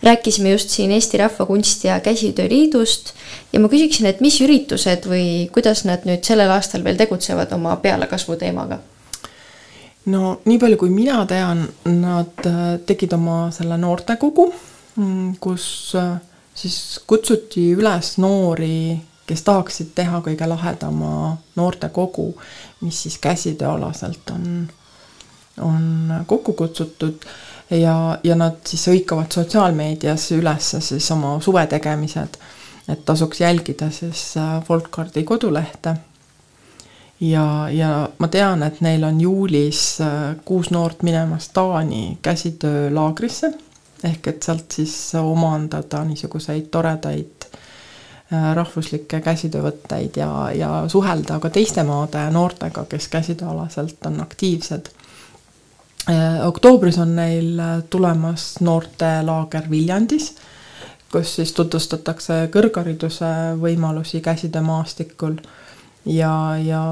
rääkisime 0.03 0.51
just 0.51 0.71
siin 0.71 0.93
Eesti 0.93 1.19
Rahva 1.19 1.47
Kunsti 1.47 1.89
ja 1.89 2.01
Käsitöö 2.01 2.49
Liidust 2.49 3.11
ja 3.53 3.61
ma 3.61 3.69
küsiksin, 3.69 4.07
et 4.07 4.21
mis 4.21 4.41
üritused 4.41 5.09
või 5.11 5.49
kuidas 5.53 5.85
nad 5.85 6.07
nüüd 6.07 6.23
sellel 6.23 6.51
aastal 6.51 6.85
veel 6.85 6.97
tegutsevad 6.97 7.53
oma 7.53 7.77
pealekasvu 7.77 8.37
teemaga? 8.37 8.79
no 10.07 10.39
nii 10.45 10.59
palju, 10.59 10.77
kui 10.77 10.91
mina 10.91 11.27
tean, 11.27 11.67
nad 11.85 12.47
äh, 12.47 12.79
tegid 12.87 13.13
oma 13.13 13.51
selle 13.51 13.79
noortekogu, 13.79 14.53
kus 15.41 15.93
äh, 15.99 16.17
siis 16.55 17.01
kutsuti 17.07 17.73
üles 17.75 18.17
noori, 18.23 19.01
kes 19.27 19.43
tahaksid 19.43 19.95
teha 19.97 20.21
kõige 20.25 20.49
lahedama 20.49 21.37
noortekogu, 21.57 22.29
mis 22.85 23.03
siis 23.07 23.19
käsitööalaselt 23.19 24.31
on, 24.35 24.69
on 25.61 26.15
kokku 26.27 26.53
kutsutud. 26.53 27.27
Ja, 27.71 28.19
ja 28.23 28.35
nad 28.37 28.61
siis 28.69 28.85
hõikavad 28.91 29.33
sotsiaalmeedias 29.33 30.27
üles 30.37 30.75
siis 30.85 31.07
oma 31.11 31.39
suvetegemised, 31.41 32.37
et 32.93 33.05
tasuks 33.09 33.41
jälgida 33.41 33.89
siis 33.91 34.35
äh, 34.37 34.59
Folkcardi 34.65 35.25
kodulehte. 35.25 35.97
Ja, 37.25 37.71
ja 37.73 38.09
ma 38.19 38.29
tean, 38.29 38.63
et 38.67 38.83
neil 38.85 39.05
on 39.09 39.21
juulis 39.21 39.81
äh, 40.05 40.35
kuus 40.45 40.71
noort 40.71 41.03
minemas 41.03 41.49
Taani 41.57 42.19
käsitöölaagrisse 42.23 43.55
ehk 44.05 44.27
et 44.29 44.43
sealt 44.43 44.75
siis 44.77 44.95
omandada 45.19 46.03
niisuguseid 46.05 46.69
toredaid 46.75 47.47
äh, 47.49 48.51
rahvuslikke 48.57 49.21
käsitöövõtteid 49.25 50.19
ja, 50.21 50.31
ja 50.55 50.73
suhelda 50.89 51.39
ka 51.41 51.51
teiste 51.51 51.83
maade 51.87 52.27
noortega, 52.35 52.85
kes 52.91 53.09
käsitööalaselt 53.09 54.07
on 54.07 54.21
aktiivsed. 54.25 54.91
Äh, 56.11 56.41
oktoobris 56.47 56.99
on 56.99 57.17
neil 57.17 57.63
tulemas 57.91 58.55
noortelaager 58.61 59.71
Viljandis, 59.71 60.35
kus 61.13 61.37
siis 61.39 61.53
tutvustatakse 61.57 62.45
kõrghariduse 62.53 63.33
võimalusi 63.61 64.21
käsitöömaastikul 64.21 65.39
ja, 66.05 66.35
ja 66.61 66.85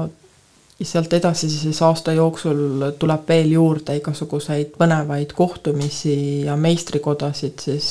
ja 0.83 0.87
sealt 0.87 1.13
edasi 1.13 1.49
siis 1.49 1.81
aasta 1.81 2.11
jooksul 2.11 2.89
tuleb 2.99 3.27
veel 3.29 3.53
juurde 3.55 3.95
igasuguseid 3.95 4.73
põnevaid 4.79 5.31
kohtumisi 5.35 6.15
ja 6.43 6.57
meistrikodasid 6.59 7.63
siis 7.63 7.89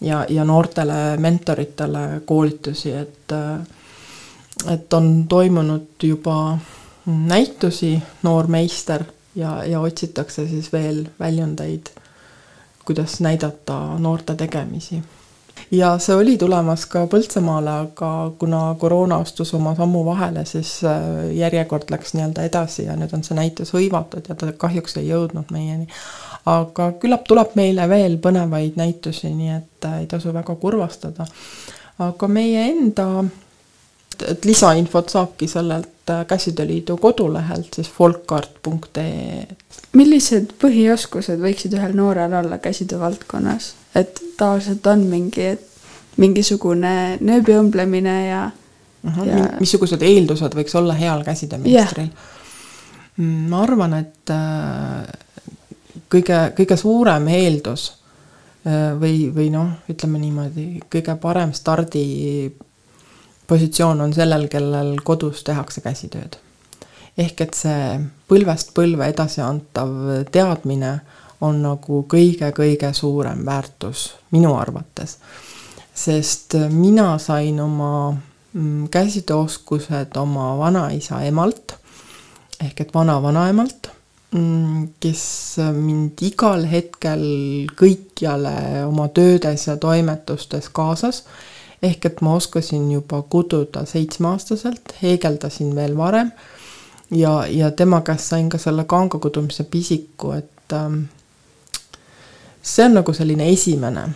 ja, 0.00 0.24
ja 0.28 0.44
noortele 0.44 1.16
mentoritele 1.18 2.22
koolitusi, 2.24 2.92
et 2.94 3.34
et 4.70 4.92
on 4.92 5.24
toimunud 5.28 6.04
juba 6.04 6.58
näitusi 7.06 7.94
Noor 8.22 8.46
meister 8.46 9.04
ja, 9.34 9.64
ja 9.64 9.80
otsitakse 9.80 10.46
siis 10.48 10.72
veel 10.72 11.06
väljundeid, 11.20 11.88
kuidas 12.84 13.20
näidata 13.20 13.80
noorte 13.98 14.34
tegemisi 14.34 15.00
ja 15.70 15.98
see 15.98 16.14
oli 16.14 16.36
tulemas 16.38 16.86
ka 16.90 17.04
Põltsamaale, 17.10 17.74
aga 17.86 18.10
kuna 18.38 18.62
koroona 18.78 19.20
astus 19.24 19.52
oma 19.54 19.74
sammu 19.78 20.04
vahele, 20.04 20.44
siis 20.44 20.80
äh, 20.84 21.30
järjekord 21.36 21.90
läks 21.90 22.14
nii-öelda 22.14 22.46
edasi 22.48 22.86
ja 22.88 22.96
nüüd 22.98 23.14
on 23.16 23.22
see 23.26 23.38
näitus 23.38 23.74
hõivatud 23.76 24.28
ja 24.28 24.38
ta 24.38 24.52
kahjuks 24.52 24.98
ei 25.00 25.10
jõudnud 25.10 25.52
meieni. 25.54 25.86
aga 26.50 26.92
küllap 27.02 27.28
tuleb 27.28 27.54
meile 27.54 27.88
veel 27.88 28.16
põnevaid 28.18 28.78
näitusi, 28.80 29.30
nii 29.34 29.54
et 29.58 29.86
äh, 29.86 30.00
ei 30.02 30.10
tasu 30.10 30.34
väga 30.34 30.54
kurvastada. 30.54 31.26
aga 31.98 32.28
meie 32.28 32.66
enda 32.70 33.06
et 34.28 34.44
lisainfot 34.44 35.08
saabki 35.08 35.48
sellelt 35.48 36.10
äh, 36.10 36.26
Käsitööliidu 36.26 36.96
kodulehelt 36.96 37.74
siis 37.74 37.90
folkart.ee. 37.90 39.46
millised 39.92 40.56
põhioskused 40.62 41.40
võiksid 41.40 41.78
ühel 41.78 41.94
noorel 41.96 42.34
olla 42.42 42.58
käsitöö 42.58 43.00
valdkonnas, 43.00 43.74
et 43.94 44.20
tavaliselt 44.40 44.86
on 44.90 45.04
mingi, 45.10 45.52
et 45.54 46.18
mingisugune 46.20 46.94
nööbi 47.20 47.54
õmblemine 47.56 48.16
ja 48.26 48.42
uh. 48.50 49.16
-huh, 49.16 49.26
Ja- 49.28 49.48
missugused 49.60 50.02
eeldused 50.02 50.56
võiks 50.56 50.76
olla 50.78 50.96
heal 50.96 51.24
käsitöömeistril 51.24 52.10
yeah.? 52.10 52.36
ma 53.20 53.62
arvan, 53.62 53.94
et 54.00 54.30
äh, 54.32 55.08
kõige, 56.12 56.38
kõige 56.56 56.76
suurem 56.80 57.28
eeldus 57.28 57.90
äh, 58.64 58.94
või, 59.00 59.28
või 59.34 59.50
noh, 59.52 59.74
ütleme 59.90 60.20
niimoodi, 60.22 60.66
kõige 60.92 61.16
parem 61.20 61.52
stardi 61.52 62.04
positsioon 63.50 64.00
on 64.00 64.14
sellel, 64.14 64.46
kellel 64.48 64.94
kodus 65.04 65.44
tehakse 65.44 65.82
käsitööd. 65.84 66.38
ehk 67.18 67.40
et 67.40 67.54
see 67.58 67.98
põlvest 68.30 68.70
põlve 68.72 69.08
edasiantav 69.10 69.90
teadmine 70.32 71.00
on 71.40 71.62
nagu 71.62 72.02
kõige-kõige 72.08 72.92
suurem 72.92 73.44
väärtus 73.46 74.10
minu 74.30 74.54
arvates. 74.54 75.18
sest 75.94 76.54
mina 76.68 77.18
sain 77.18 77.60
oma 77.60 78.16
mm, 78.52 78.88
käsitööoskused 78.88 80.16
oma 80.16 80.58
vanaisa 80.58 81.22
emalt 81.22 81.76
ehk 82.60 82.80
et 82.80 82.94
vana-vanaemalt, 82.94 83.88
kes 85.00 85.22
mind 85.74 86.20
igal 86.22 86.66
hetkel 86.70 87.24
kõikjale 87.78 88.84
oma 88.86 89.08
töödes 89.08 89.66
ja 89.66 89.74
toimetustes 89.80 90.68
kaasas 90.70 91.24
ehk 91.82 92.06
et 92.06 92.20
ma 92.22 92.36
oskasin 92.36 92.90
juba 92.92 93.22
kududa 93.22 93.82
seitsmeaastaselt, 93.88 94.94
heegeldasin 95.02 95.74
veel 95.74 95.96
varem 95.96 96.30
ja, 97.10 97.46
ja 97.48 97.70
tema 97.70 98.02
käest 98.06 98.30
sain 98.30 98.50
ka 98.52 98.60
selle 98.60 98.84
kanga 98.84 99.18
kudumise 99.18 99.64
pisiku, 99.64 100.36
et 100.36 100.76
ähm, 100.76 101.08
see 102.62 102.84
on 102.84 102.98
nagu 103.00 103.12
selline 103.16 103.48
esimene 103.52 104.06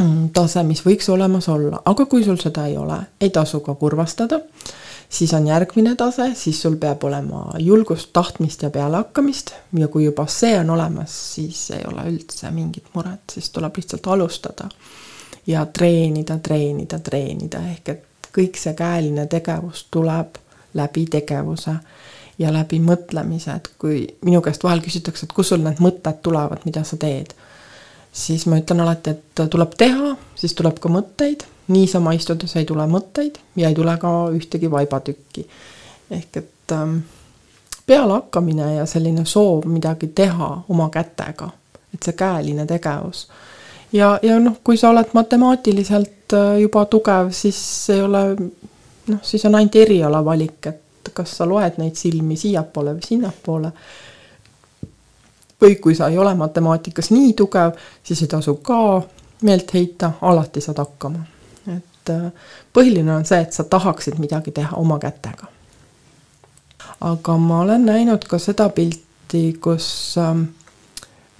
mm, 0.00 0.30
tase, 0.34 0.62
mis 0.66 0.82
võiks 0.86 1.08
olemas 1.12 1.48
olla, 1.48 1.82
aga 1.84 2.06
kui 2.06 2.24
sul 2.24 2.38
seda 2.40 2.66
ei 2.66 2.76
ole, 2.78 2.98
ei 3.20 3.30
tasu 3.34 3.60
ka 3.64 3.74
kurvastada, 3.74 4.40
siis 5.08 5.34
on 5.34 5.46
järgmine 5.46 5.94
tase, 5.96 6.30
siis 6.34 6.62
sul 6.62 6.76
peab 6.80 7.04
olema 7.04 7.44
julgust, 7.58 8.12
tahtmist 8.12 8.62
ja 8.62 8.70
pealehakkamist. 8.70 9.54
Ja 9.78 9.88
kui 9.88 10.04
juba 10.04 10.26
see 10.30 10.58
on 10.58 10.70
olemas, 10.70 11.14
siis 11.34 11.70
ei 11.76 11.84
ole 11.88 12.06
üldse 12.10 12.50
mingit 12.54 12.92
muret, 12.94 13.24
siis 13.32 13.50
tuleb 13.50 13.76
lihtsalt 13.76 14.06
alustada 14.06 14.68
ja 15.46 15.66
treenida, 15.66 16.38
treenida, 16.38 16.98
treenida, 16.98 17.62
ehk 17.72 17.88
et 17.88 18.30
kõik 18.34 18.58
see 18.60 18.74
käeline 18.78 19.26
tegevus 19.26 19.86
tuleb 19.90 20.38
läbi 20.74 21.06
tegevuse 21.10 21.74
ja 22.40 22.52
läbi 22.52 22.80
mõtlemise, 22.80 23.54
et 23.60 23.70
kui 23.78 24.02
minu 24.24 24.40
käest 24.44 24.64
vahel 24.64 24.80
küsitakse, 24.84 25.26
et 25.26 25.36
kust 25.36 25.52
sul 25.52 25.62
need 25.64 25.80
mõtted 25.84 26.22
tulevad, 26.24 26.64
mida 26.64 26.82
sa 26.88 26.96
teed, 27.00 27.34
siis 28.12 28.46
ma 28.48 28.58
ütlen 28.60 28.80
alati, 28.80 29.14
et 29.14 29.42
tuleb 29.52 29.76
teha, 29.78 30.14
siis 30.40 30.56
tuleb 30.56 30.80
ka 30.80 30.92
mõtteid, 30.92 31.44
niisama 31.70 32.14
istudes 32.16 32.56
ei 32.56 32.66
tule 32.66 32.86
mõtteid 32.90 33.38
ja 33.60 33.68
ei 33.70 33.76
tule 33.76 33.94
ka 34.00 34.14
ühtegi 34.34 34.70
vaibatükki. 34.70 35.46
ehk 36.10 36.36
et 36.36 36.72
ähm, 36.72 36.96
pealehakkamine 37.86 38.74
ja 38.74 38.86
selline 38.86 39.24
soov 39.24 39.66
midagi 39.66 40.06
teha 40.06 40.50
oma 40.68 40.88
kätega, 40.90 41.50
et 41.94 42.02
see 42.02 42.16
käeline 42.18 42.66
tegevus 42.66 43.28
ja, 43.92 44.18
ja 44.22 44.38
noh, 44.40 44.58
kui 44.64 44.76
sa 44.76 44.90
oled 44.90 45.12
matemaatiliselt 45.12 46.34
äh, 46.34 46.60
juba 46.60 46.84
tugev, 46.90 47.30
siis 47.30 47.60
ei 47.90 48.02
ole 48.02 48.24
noh, 49.06 49.20
siis 49.22 49.44
on 49.46 49.54
ainult 49.54 49.76
eriala 49.76 50.24
valik, 50.24 50.66
et 50.66 50.82
kas 51.14 51.36
sa 51.36 51.48
loed 51.48 51.78
neid 51.78 51.96
silmi 51.96 52.36
siiapoole 52.36 52.94
või 52.98 53.06
sinnapoole. 53.06 53.72
või 55.62 55.76
kui 55.76 55.94
sa 55.94 56.08
ei 56.08 56.18
ole 56.18 56.34
matemaatikas 56.34 57.10
nii 57.10 57.32
tugev, 57.36 57.72
siis 58.02 58.22
ei 58.22 58.28
tasu 58.28 58.54
ka 58.54 59.02
meelt 59.42 59.74
heita, 59.74 60.12
alati 60.20 60.60
saad 60.60 60.78
hakkama. 60.78 61.24
et 61.76 62.10
äh, 62.10 62.32
põhiline 62.72 63.16
on 63.16 63.24
see, 63.24 63.40
et 63.40 63.52
sa 63.52 63.64
tahaksid 63.64 64.18
midagi 64.18 64.50
teha 64.50 64.76
oma 64.76 64.98
kätega. 64.98 65.46
aga 67.00 67.36
ma 67.36 67.60
olen 67.60 67.84
näinud 67.86 68.24
ka 68.24 68.38
seda 68.38 68.68
pilti, 68.68 69.52
kus 69.60 70.16
äh, 70.18 70.34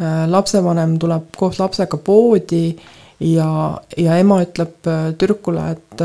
Äh, 0.01 0.25
lapsevanem 0.31 0.95
tuleb 0.99 1.27
koos 1.37 1.59
lapsega 1.61 1.99
poodi 2.01 2.71
ja, 3.21 3.49
ja 4.01 4.15
ema 4.17 4.39
ütleb 4.41 4.89
äh, 4.89 5.11
tüdrukule, 5.21 5.65
et 5.75 6.05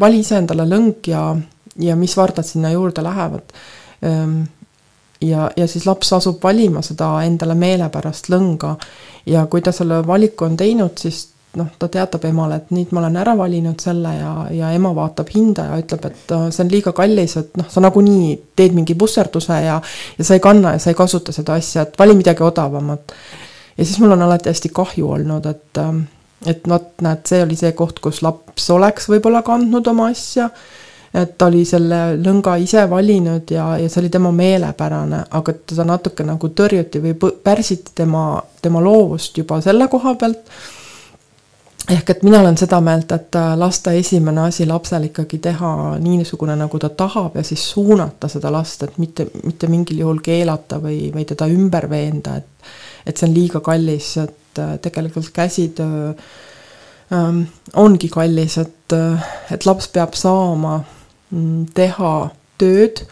vali 0.00 0.24
ise 0.24 0.40
endale 0.40 0.66
lõng 0.66 1.06
ja, 1.06 1.20
ja 1.78 1.96
mis 1.96 2.16
vardad 2.16 2.46
sinna 2.46 2.70
juurde 2.74 3.02
lähevad. 3.04 3.54
Ähm, 4.04 4.42
ja, 5.20 5.50
ja 5.56 5.66
siis 5.66 5.86
laps 5.86 6.12
asub 6.12 6.42
valima 6.42 6.82
seda 6.82 7.10
endale 7.26 7.54
meelepärast 7.58 8.30
lõnga 8.32 8.76
ja 9.26 9.46
kui 9.46 9.62
ta 9.62 9.72
selle 9.74 10.00
valiku 10.06 10.46
on 10.46 10.56
teinud, 10.56 10.94
siis 10.98 11.28
noh, 11.58 11.68
ta 11.78 11.88
teatab 11.90 12.24
emale, 12.28 12.60
et 12.60 12.72
nüüd 12.74 12.92
ma 12.92 13.02
olen 13.02 13.16
ära 13.20 13.34
valinud 13.38 13.80
selle 13.82 14.12
ja, 14.14 14.32
ja 14.54 14.70
ema 14.76 14.92
vaatab 14.96 15.30
hinda 15.32 15.68
ja 15.70 15.78
ütleb, 15.80 16.04
et 16.10 16.34
see 16.54 16.64
on 16.64 16.72
liiga 16.72 16.92
kallis, 16.96 17.36
et 17.40 17.56
noh, 17.58 17.68
sa 17.72 17.82
nagunii 17.82 18.34
teed 18.58 18.76
mingi 18.76 18.96
vusserduse 18.98 19.60
ja, 19.64 19.78
ja 20.18 20.26
sa 20.26 20.36
ei 20.36 20.44
kanna 20.44 20.76
ja 20.76 20.82
sa 20.82 20.92
ei 20.92 20.98
kasuta 20.98 21.34
seda 21.34 21.56
asja, 21.58 21.86
et 21.86 21.98
vali 21.98 22.16
midagi 22.18 22.44
odavamat. 22.44 23.16
ja 23.76 23.84
siis 23.84 23.98
mul 24.02 24.14
on 24.14 24.26
alati 24.28 24.52
hästi 24.52 24.72
kahju 24.74 25.10
olnud, 25.18 25.48
et, 25.50 25.80
äh, 25.82 26.02
et 26.52 26.68
vot 26.68 26.92
näed, 27.04 27.24
see 27.28 27.42
oli 27.46 27.56
see 27.58 27.72
koht, 27.78 28.02
kus 28.04 28.22
laps 28.22 28.68
oleks 28.74 29.08
võib-olla 29.10 29.42
kandnud 29.46 29.88
oma 29.94 30.12
asja 30.12 30.50
et 31.14 31.36
ta 31.38 31.46
oli 31.48 31.64
selle 31.64 32.00
lõnga 32.20 32.58
ise 32.60 32.84
valinud 32.90 33.50
ja, 33.50 33.70
ja 33.80 33.88
see 33.88 34.02
oli 34.02 34.10
tema 34.12 34.32
meelepärane, 34.34 35.22
aga 35.30 35.54
teda 35.70 35.86
natuke 35.88 36.26
nagu 36.26 36.50
tõrjuti 36.52 37.00
või 37.04 37.14
pärsiti 37.44 37.94
tema, 38.02 38.42
tema 38.62 38.82
loovust 38.84 39.38
juba 39.38 39.62
selle 39.64 39.88
koha 39.88 40.14
pealt. 40.20 40.52
Ehk 41.88 42.10
et 42.12 42.22
mina 42.22 42.42
olen 42.42 42.58
seda 42.60 42.82
meelt, 42.84 43.12
et 43.16 43.36
äh, 43.40 43.54
lasta 43.56 43.94
esimene 43.96 44.42
asi 44.50 44.66
lapsel 44.68 45.06
ikkagi 45.06 45.38
teha 45.40 45.70
niisugune, 46.04 46.52
nagu 46.60 46.78
ta 46.78 46.90
tahab 46.92 47.38
ja 47.40 47.44
siis 47.46 47.64
suunata 47.70 48.28
seda 48.28 48.52
last, 48.52 48.82
et 48.84 48.98
mitte, 49.00 49.24
mitte 49.46 49.70
mingil 49.72 50.02
juhul 50.02 50.20
keelata 50.20 50.82
või, 50.82 51.06
või 51.14 51.24
teda 51.24 51.48
ümber 51.48 51.88
veenda, 51.88 52.36
et 52.42 52.76
et 53.08 53.16
see 53.16 53.24
on 53.24 53.32
liiga 53.32 53.62
kallis, 53.64 54.10
et 54.20 54.60
äh, 54.60 54.74
tegelikult 54.84 55.30
käsitöö 55.32 56.12
ähm, 57.12 57.42
ongi 57.72 58.10
kallis, 58.12 58.58
et, 58.60 58.92
äh, 58.92 59.28
et 59.50 59.64
laps 59.64 59.88
peab 59.94 60.12
saama 60.18 60.82
teha 61.74 62.12
tööd, 62.58 63.02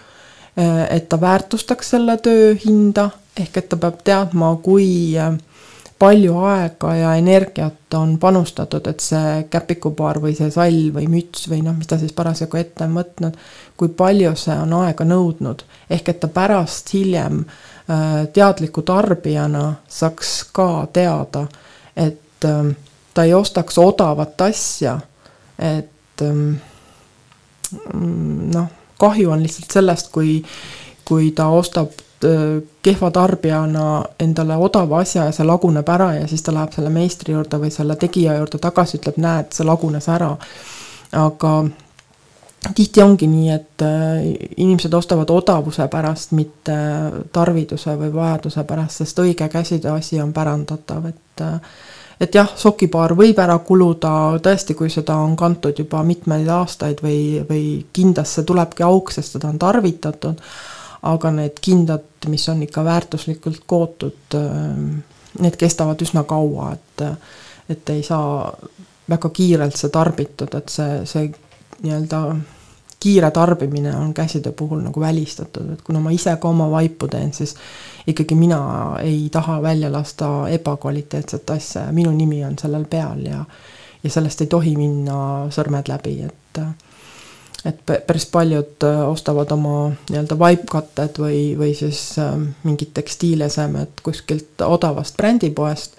et 0.57 1.09
ta 1.09 1.19
väärtustaks 1.21 1.91
selle 1.95 2.17
töö 2.25 2.55
hinda, 2.65 3.11
ehk 3.37 3.59
et 3.61 3.69
ta 3.69 3.77
peab 3.77 3.99
teadma, 4.05 4.55
kui 4.65 4.89
äh, 5.21 5.35
palju 5.99 6.37
aega 6.45 6.95
ja 6.95 7.15
energiat 7.17 7.95
on 7.95 8.19
panustatud, 8.21 8.87
et 8.87 9.01
see 9.01 9.47
käpikupaar 9.51 10.21
või 10.21 10.35
see 10.37 10.51
sall 10.53 10.91
või 10.93 11.09
müts 11.13 11.47
või 11.49 11.63
noh, 11.65 11.77
mis 11.77 11.89
ta 11.89 11.99
siis 12.01 12.13
parasjagu 12.17 12.61
ette 12.61 12.85
on 12.85 12.99
võtnud, 12.99 13.39
kui 13.77 13.93
palju 13.97 14.35
see 14.37 14.57
on 14.61 14.75
aega 14.83 15.07
nõudnud, 15.09 15.65
ehk 15.91 16.13
et 16.13 16.21
ta 16.21 16.29
pärast 16.33 16.93
hiljem 16.93 17.43
äh, 17.45 18.27
teadliku 18.33 18.85
tarbijana 18.85 19.67
saaks 19.89 20.39
ka 20.57 20.87
teada, 20.93 21.47
et 21.97 22.45
äh, 22.45 22.73
ta 23.15 23.25
ei 23.25 23.35
ostaks 23.35 23.79
odavat 23.81 24.41
asja, 24.51 24.99
et 25.57 26.23
ähm, 26.23 26.59
noh, 27.93 28.67
kahju 28.99 29.31
on 29.31 29.45
lihtsalt 29.45 29.79
sellest, 29.79 30.11
kui, 30.13 30.41
kui 31.05 31.31
ta 31.37 31.49
ostab 31.53 31.95
äh, 32.25 32.59
kehva 32.83 33.11
tarbijana 33.15 33.87
endale 34.21 34.57
odava 34.57 35.01
asja 35.05 35.29
ja 35.29 35.35
see 35.35 35.47
laguneb 35.47 35.89
ära 35.89 36.13
ja 36.21 36.29
siis 36.31 36.45
ta 36.47 36.55
läheb 36.55 36.75
selle 36.77 36.93
meistri 36.95 37.35
juurde 37.37 37.61
või 37.63 37.73
selle 37.75 37.97
tegija 38.01 38.37
juurde 38.39 38.61
tagasi, 38.63 39.01
ütleb, 39.01 39.19
näed, 39.23 39.51
see 39.57 39.67
lagunes 39.67 40.09
ära. 40.13 40.35
aga 41.17 41.53
tihti 42.75 43.03
ongi 43.03 43.27
nii, 43.31 43.51
et 43.55 43.83
äh, 43.85 44.25
inimesed 44.57 44.95
ostavad 44.95 45.31
odavuse 45.31 45.87
pärast, 45.93 46.33
mitte 46.37 46.77
tarviduse 47.33 47.95
või 47.99 48.13
vajaduse 48.15 48.65
pärast, 48.65 49.03
sest 49.03 49.21
õige 49.23 49.49
käsitööasi 49.53 50.21
on 50.23 50.33
pärandatav, 50.37 51.07
et 51.13 51.45
äh, 51.45 51.61
et 52.21 52.35
jah, 52.35 52.49
sokipaar 52.57 53.17
võib 53.17 53.39
ära 53.39 53.59
kuluda 53.59 54.39
tõesti, 54.43 54.75
kui 54.75 54.91
seda 54.91 55.19
on 55.21 55.37
kantud 55.37 55.79
juba 55.79 56.03
mitmeid 56.03 56.49
aastaid 56.49 57.03
või, 57.05 57.43
või 57.49 57.67
kindasse 57.93 58.43
tulebki 58.43 58.87
auk, 58.87 59.13
sest 59.13 59.37
seda 59.37 59.53
on 59.53 59.59
tarvitatud 59.59 60.41
aga 61.07 61.31
need 61.35 61.61
kindad, 61.63 62.09
mis 62.31 62.49
on 62.49 62.63
ikka 62.67 62.85
väärtuslikult 62.85 63.63
kootud, 63.67 64.37
need 65.41 65.57
kestavad 65.61 66.03
üsna 66.03 66.25
kaua, 66.29 66.73
et, 66.75 67.07
et 67.71 67.95
ei 67.95 68.03
saa 68.07 68.51
väga 69.11 69.31
kiirelt 69.31 69.77
see 69.79 69.93
tarbitud, 69.95 70.55
et 70.59 70.73
see, 70.73 71.01
see 71.07 71.29
nii-öelda 71.85 72.23
kiire 73.01 73.31
tarbimine 73.31 73.93
on 73.97 74.15
käsitöö 74.17 74.57
puhul 74.57 74.81
nagu 74.83 75.01
välistatud, 75.01 75.75
et 75.75 75.83
kuna 75.87 76.01
ma 76.03 76.15
ise 76.15 76.33
ka 76.41 76.49
oma 76.49 76.71
vaipu 76.73 77.09
teen, 77.13 77.33
siis 77.37 77.55
ikkagi 78.07 78.35
mina 78.35 78.61
ei 79.03 79.29
taha 79.33 79.63
välja 79.63 79.93
lasta 79.93 80.49
ebakvaliteetset 80.49 81.51
asja 81.51 81.83
ja 81.83 81.93
minu 81.93 82.11
nimi 82.11 82.45
on 82.45 82.59
sellel 82.59 82.85
peal 82.85 83.25
ja 83.27 83.45
ja 84.05 84.11
sellest 84.11 84.41
ei 84.41 84.47
tohi 84.47 84.77
minna 84.77 85.17
sõrmed 85.51 85.89
läbi, 85.89 86.21
et 86.23 86.61
et 87.67 87.81
päris 88.07 88.27
paljud 88.31 88.85
ostavad 89.07 89.51
oma 89.51 89.89
nii-öelda 90.11 90.39
vaipkatted 90.39 91.19
või, 91.19 91.41
või 91.59 91.73
siis 91.75 92.15
mingid 92.63 92.93
tekstiilesemed 92.95 94.05
kuskilt 94.07 94.63
odavast 94.63 95.17
brändipoest 95.17 95.99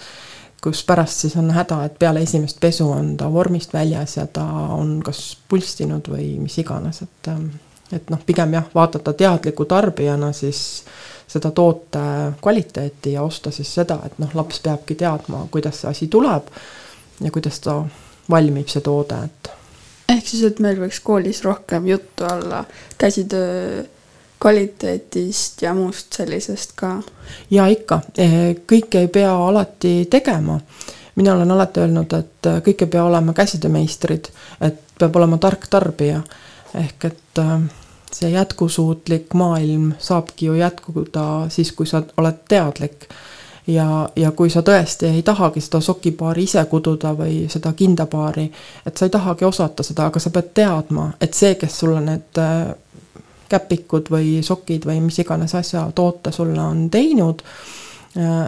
kus 0.63 0.83
pärast 0.83 1.25
siis 1.25 1.35
on 1.37 1.51
häda, 1.51 1.83
et 1.85 1.99
peale 1.99 2.21
esimest 2.25 2.59
pesu 2.59 2.89
on 2.91 3.13
ta 3.17 3.29
vormist 3.33 3.73
väljas 3.73 4.17
ja 4.17 4.25
ta 4.27 4.43
on 4.75 4.97
kas 5.05 5.37
pulstinud 5.49 6.09
või 6.11 6.37
mis 6.41 6.57
iganes, 6.57 7.01
et 7.05 7.31
et 7.91 8.09
noh, 8.11 8.19
pigem 8.25 8.51
jah, 8.57 8.65
vaadata 8.75 9.13
teadliku 9.13 9.65
tarbijana 9.65 10.33
siis 10.35 10.83
seda 11.27 11.51
toote 11.51 11.99
kvaliteeti 12.41 13.13
ja 13.17 13.23
osta 13.23 13.51
siis 13.51 13.73
seda, 13.75 13.99
et 14.05 14.19
noh, 14.19 14.31
laps 14.33 14.61
peabki 14.63 14.95
teadma, 14.95 15.45
kuidas 15.51 15.81
see 15.81 15.89
asi 15.89 16.07
tuleb 16.07 16.49
ja 17.21 17.31
kuidas 17.31 17.59
ta 17.59 17.81
valmib, 18.29 18.67
see 18.71 18.83
toode, 18.85 19.19
et 19.25 19.51
ehk 20.13 20.27
siis, 20.27 20.43
et 20.47 20.59
meil 20.63 20.79
võiks 20.79 20.99
koolis 21.03 21.43
rohkem 21.43 21.87
juttu 21.87 22.25
olla 22.27 22.63
käsitöö 22.97 23.83
kvaliteetist 24.39 25.61
ja 25.61 25.73
muust 25.73 26.13
sellisest 26.13 26.75
ka? 26.75 26.97
ja 27.51 27.67
ikka, 27.67 28.01
eh, 28.17 28.55
kõike 28.69 29.03
ei 29.05 29.07
pea 29.07 29.33
alati 29.47 30.07
tegema. 30.09 30.59
mina 31.15 31.33
olen 31.33 31.51
alati 31.51 31.79
öelnud, 31.79 32.13
et 32.13 32.45
eh, 32.45 32.61
kõik 32.61 32.85
ei 32.85 32.91
pea 32.93 33.03
olema 33.03 33.33
käsitöömeistrid, 33.33 34.29
et 34.61 34.79
peab 34.99 35.15
olema 35.15 35.37
tark 35.37 35.67
tarbija. 35.69 36.21
ehk 36.75 37.05
et 37.05 37.41
eh, 37.41 37.59
see 38.11 38.29
jätkusuutlik 38.31 39.33
maailm 39.33 39.91
saabki 39.99 40.45
ju 40.45 40.53
jätkuda 40.53 41.49
siis, 41.49 41.71
kui 41.71 41.87
sa 41.87 42.01
oled 42.17 42.37
teadlik 42.49 43.09
ja, 43.67 44.09
ja 44.15 44.31
kui 44.31 44.49
sa 44.49 44.61
tõesti 44.61 45.09
ei 45.11 45.23
tahagi 45.23 45.61
seda 45.61 45.81
sokipaari 45.83 46.43
ise 46.47 46.63
kududa 46.71 47.13
või 47.17 47.45
seda 47.51 47.73
kindapaari, 47.73 48.47
et 48.85 48.97
sa 48.97 49.07
ei 49.07 49.13
tahagi 49.13 49.45
osata 49.45 49.83
seda, 49.83 50.07
aga 50.07 50.19
sa 50.23 50.31
pead 50.33 50.53
teadma, 50.55 51.11
et 51.21 51.33
see, 51.33 51.55
kes 51.59 51.79
sulle 51.79 52.01
need 52.05 52.41
käpikud 53.49 54.11
või 54.11 54.39
sokid 54.43 54.87
või 54.87 55.01
mis 55.03 55.19
iganes 55.19 55.55
asja 55.55 55.85
toote 55.95 56.31
sulle 56.31 56.61
on 56.61 56.89
teinud. 56.89 57.43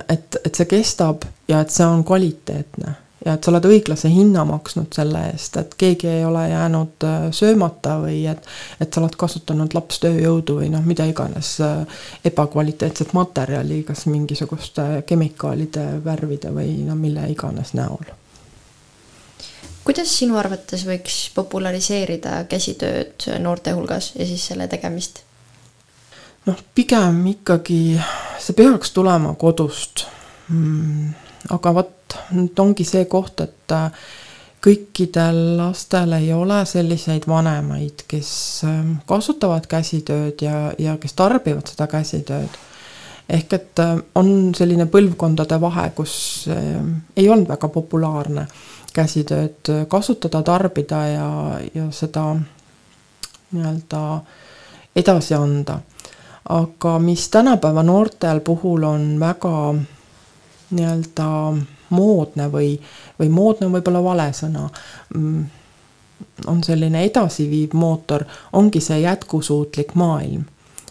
et, 0.10 0.36
et 0.45 0.55
see 0.55 0.66
kestab 0.66 1.28
ja 1.47 1.60
et 1.62 1.70
see 1.70 1.86
on 1.86 2.03
kvaliteetne 2.03 2.95
ja 3.26 3.34
et 3.36 3.43
sa 3.43 3.51
oled 3.51 3.65
õiglase 3.70 4.11
hinna 4.11 4.45
maksnud 4.47 4.93
selle 4.95 5.26
eest, 5.32 5.57
et 5.59 5.76
keegi 5.80 6.07
ei 6.07 6.24
ole 6.26 6.45
jäänud 6.49 7.07
äh, 7.07 7.28
söömata 7.36 7.97
või 8.03 8.22
et, 8.32 8.47
et 8.80 8.93
sa 8.93 9.01
oled 9.01 9.17
kasutanud 9.20 9.76
lapstööjõudu 9.76 10.59
või 10.61 10.72
noh, 10.74 10.86
mida 10.88 11.07
iganes 11.09 11.55
äh, 11.63 12.01
ebakvaliteetset 12.26 13.13
materjali, 13.17 13.84
kas 13.88 14.05
mingisuguste 14.11 15.03
kemikaalide, 15.09 15.86
värvide 16.05 16.53
või 16.55 16.80
no 16.88 16.95
mille 16.99 17.28
iganes 17.34 17.76
näol 17.78 18.15
kuidas 19.89 20.11
sinu 20.20 20.38
arvates 20.38 20.84
võiks 20.86 21.15
populariseerida 21.34 22.43
käsitööd 22.49 23.26
noorte 23.41 23.74
hulgas 23.74 24.11
ja 24.15 24.28
siis 24.28 24.43
selle 24.51 24.67
tegemist? 24.70 25.24
noh, 26.45 26.59
pigem 26.76 27.24
ikkagi 27.34 27.82
see 28.39 28.55
peaks 28.57 28.93
tulema 28.95 29.34
kodust 29.39 30.05
mm,. 30.49 31.29
Aga 31.50 31.74
vot, 31.74 32.18
nüüd 32.36 32.60
ongi 32.62 32.86
see 32.88 33.06
koht, 33.10 33.41
et 33.41 33.76
äh, 33.76 33.91
kõikidel 34.64 35.39
lastel 35.60 36.14
ei 36.18 36.32
ole 36.36 36.62
selliseid 36.68 37.28
vanemaid, 37.30 38.04
kes 38.12 38.32
ähm, 38.68 38.97
kasutavad 39.08 39.70
käsitööd 39.72 40.41
ja, 40.43 40.70
ja 40.80 40.97
kes 41.02 41.16
tarbivad 41.16 41.72
seda 41.72 41.88
käsitööd. 41.88 42.60
ehk 43.30 43.54
et 43.54 43.80
äh, 43.80 43.97
on 44.16 44.56
selline 44.58 44.86
põlvkondade 44.86 45.62
vahe, 45.62 45.89
kus 45.95 46.47
ei 46.50 47.30
olnud 47.30 47.50
väga 47.50 47.70
populaarne 47.70 48.47
käsitööd 48.93 49.70
kasutada, 49.88 50.41
tarbida 50.43 51.06
ja, 51.08 51.30
ja 51.74 51.91
seda 51.91 52.34
nii-öelda 53.52 54.02
edasi 54.95 55.34
anda. 55.34 55.80
aga 56.50 57.00
mis 57.00 57.30
tänapäeva 57.30 57.84
noortel 57.84 58.39
puhul 58.39 58.84
on 58.84 59.20
väga 59.20 59.76
nii-öelda 60.72 61.30
moodne 61.89 62.49
või, 62.51 62.76
või 63.20 63.30
moodne 63.34 63.67
on 63.67 63.74
võib-olla 63.78 64.03
vale 64.03 64.30
sõna, 64.34 64.67
mm, 65.15 65.43
on 66.47 66.63
selline 66.63 67.03
edasiviiv 67.07 67.74
mootor, 67.74 68.26
ongi 68.53 68.82
see 68.84 69.01
jätkusuutlik 69.01 69.95
maailm 69.95 70.45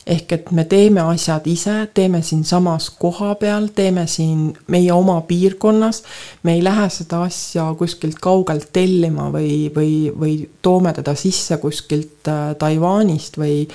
ehk 0.09 0.33
et 0.33 0.51
me 0.57 0.65
teeme 0.65 1.03
asjad 1.05 1.47
ise, 1.51 1.75
teeme 1.95 2.23
siinsamas 2.25 2.89
kohapeal, 2.91 3.69
teeme 3.77 4.07
siin 4.09 4.53
meie 4.73 4.93
oma 4.93 5.21
piirkonnas. 5.29 6.03
me 6.43 6.55
ei 6.55 6.65
lähe 6.65 6.89
seda 6.91 7.23
asja 7.23 7.67
kuskilt 7.79 8.17
kaugelt 8.21 8.71
tellima 8.73 9.29
või, 9.33 9.69
või, 9.75 10.13
või 10.21 10.37
toome 10.63 10.93
teda 10.97 11.15
sisse 11.15 11.59
kuskilt 11.61 12.29
äh, 12.29 12.55
Taiwanist 12.59 13.39
või 13.39 13.67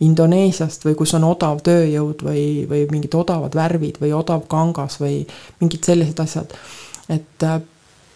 Indoneesiast 0.00 0.86
või 0.88 0.94
kus 0.98 1.12
on 1.14 1.28
odav 1.28 1.60
tööjõud 1.66 2.24
või, 2.24 2.46
või 2.68 2.86
mingid 2.90 3.14
odavad 3.14 3.54
värvid 3.54 4.00
või 4.00 4.14
odav 4.16 4.46
kangas 4.48 4.96
või 5.00 5.20
mingid 5.60 5.84
sellised 5.84 6.24
asjad. 6.24 6.56
et 7.08 7.44
äh, 7.44 7.60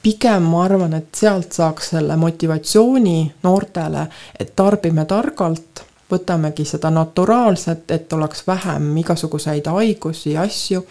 pigem 0.02 0.48
ma 0.48 0.64
arvan, 0.64 0.94
et 0.94 1.12
sealt 1.18 1.52
saaks 1.52 1.90
selle 1.96 2.16
motivatsiooni 2.16 3.18
noortele, 3.42 4.06
et 4.40 4.52
tarbime 4.56 5.04
targalt 5.04 5.82
võtamegi 6.10 6.64
seda 6.64 6.90
naturaalset, 6.90 7.90
et 7.90 8.12
oleks 8.12 8.46
vähem 8.46 8.96
igasuguseid 8.96 9.66
haigusi 9.66 10.36
asju. 10.36 10.86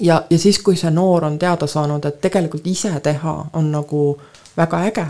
ja, 0.00 0.22
ja 0.30 0.38
siis, 0.38 0.58
kui 0.58 0.76
see 0.76 0.90
noor 0.90 1.24
on 1.24 1.38
teada 1.38 1.66
saanud, 1.66 2.04
et 2.04 2.20
tegelikult 2.20 2.66
ise 2.66 2.92
teha 3.00 3.36
on 3.52 3.72
nagu 3.72 4.20
väga 4.56 4.84
äge 4.86 5.06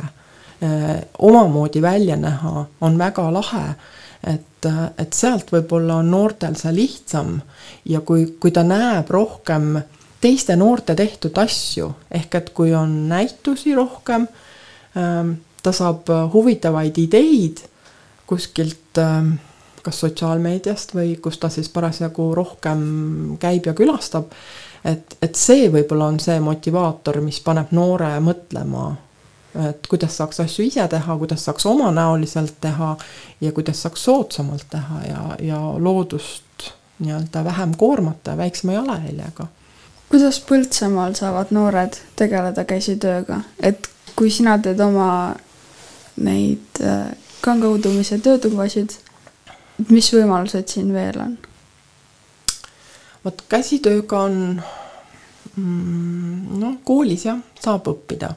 eh,, 0.62 1.03
omamoodi 1.18 1.83
välja 1.83 2.16
näha 2.16 2.66
on 2.81 2.99
väga 2.99 3.33
lahe, 3.33 3.74
et, 4.24 4.66
et 4.99 5.12
sealt 5.12 5.53
võib-olla 5.53 6.01
on 6.01 6.11
noortel 6.11 6.57
see 6.57 6.74
lihtsam 6.74 7.41
ja 7.85 8.01
kui, 8.01 8.26
kui 8.41 8.51
ta 8.51 8.64
näeb 8.64 9.11
rohkem 9.11 9.81
teiste 10.20 10.57
noorte 10.57 10.95
tehtud 10.95 11.39
asju, 11.39 11.95
ehk 12.11 12.35
et 12.35 12.51
kui 12.57 12.74
on 12.76 13.09
näitusi 13.09 13.74
rohkem, 13.74 14.26
ta 15.62 15.72
saab 15.72 16.11
huvitavaid 16.33 16.99
ideid 16.99 17.62
kuskilt 18.31 18.99
ähm, 19.03 19.35
kas 19.83 20.01
sotsiaalmeediast 20.01 20.95
või 20.95 21.14
kus 21.22 21.39
ta 21.41 21.49
siis 21.53 21.68
parasjagu 21.72 22.31
rohkem 22.37 22.83
käib 23.41 23.66
ja 23.66 23.74
külastab. 23.74 24.33
et, 24.85 25.16
et 25.22 25.37
see 25.37 25.68
võib-olla 25.72 26.11
on 26.12 26.20
see 26.20 26.41
motivaator, 26.41 27.20
mis 27.24 27.41
paneb 27.45 27.72
noore 27.76 28.12
mõtlema, 28.24 28.91
et 29.68 29.87
kuidas 29.91 30.16
saaks 30.20 30.41
asju 30.45 30.66
ise 30.68 30.87
teha, 30.89 31.16
kuidas 31.18 31.45
saaks 31.45 31.66
omanäoliselt 31.66 32.61
teha 32.61 32.97
ja 33.41 33.53
kuidas 33.53 33.83
saaks 33.83 34.05
soodsamalt 34.05 34.68
teha 34.70 35.01
ja, 35.09 35.24
ja 35.53 35.61
loodust 35.78 36.70
nii-öelda 37.01 37.45
vähem 37.45 37.74
koormata 37.76 38.31
ja 38.31 38.37
väiksema 38.37 38.72
jalajäljega. 38.72 39.47
kuidas 40.09 40.41
Põltsamaal 40.49 41.14
saavad 41.14 41.51
noored 41.51 41.97
tegeleda 42.16 42.64
käsitööga, 42.64 43.41
et 43.62 43.89
kui 44.16 44.31
sina 44.31 44.59
teed 44.59 44.81
oma 44.81 45.35
neid 46.20 46.81
äh, 46.85 47.11
kangaudumise 47.41 48.18
töötubasid. 48.18 48.97
mis 49.88 50.12
võimalused 50.12 50.68
siin 50.68 50.93
veel 50.93 51.20
on? 51.20 51.38
vot 53.24 53.43
käsitööga 53.49 54.22
on 54.28 54.36
mm, 55.57 56.61
noh, 56.61 56.78
koolis 56.84 57.26
jah, 57.28 57.41
saab 57.61 57.88
õppida. 57.93 58.32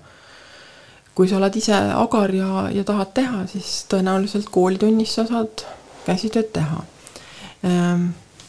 kui 1.13 1.29
sa 1.29 1.37
oled 1.37 1.55
ise 1.55 1.75
agar 1.77 2.31
ja, 2.33 2.67
ja 2.73 2.83
tahad 2.83 3.13
teha, 3.13 3.43
siis 3.47 3.83
tõenäoliselt 3.91 4.49
koolitunnis 4.49 5.13
sa 5.13 5.27
saad 5.29 5.61
käsitööd 6.07 6.49
teha. 6.55 6.79
Ehm, 7.69 8.07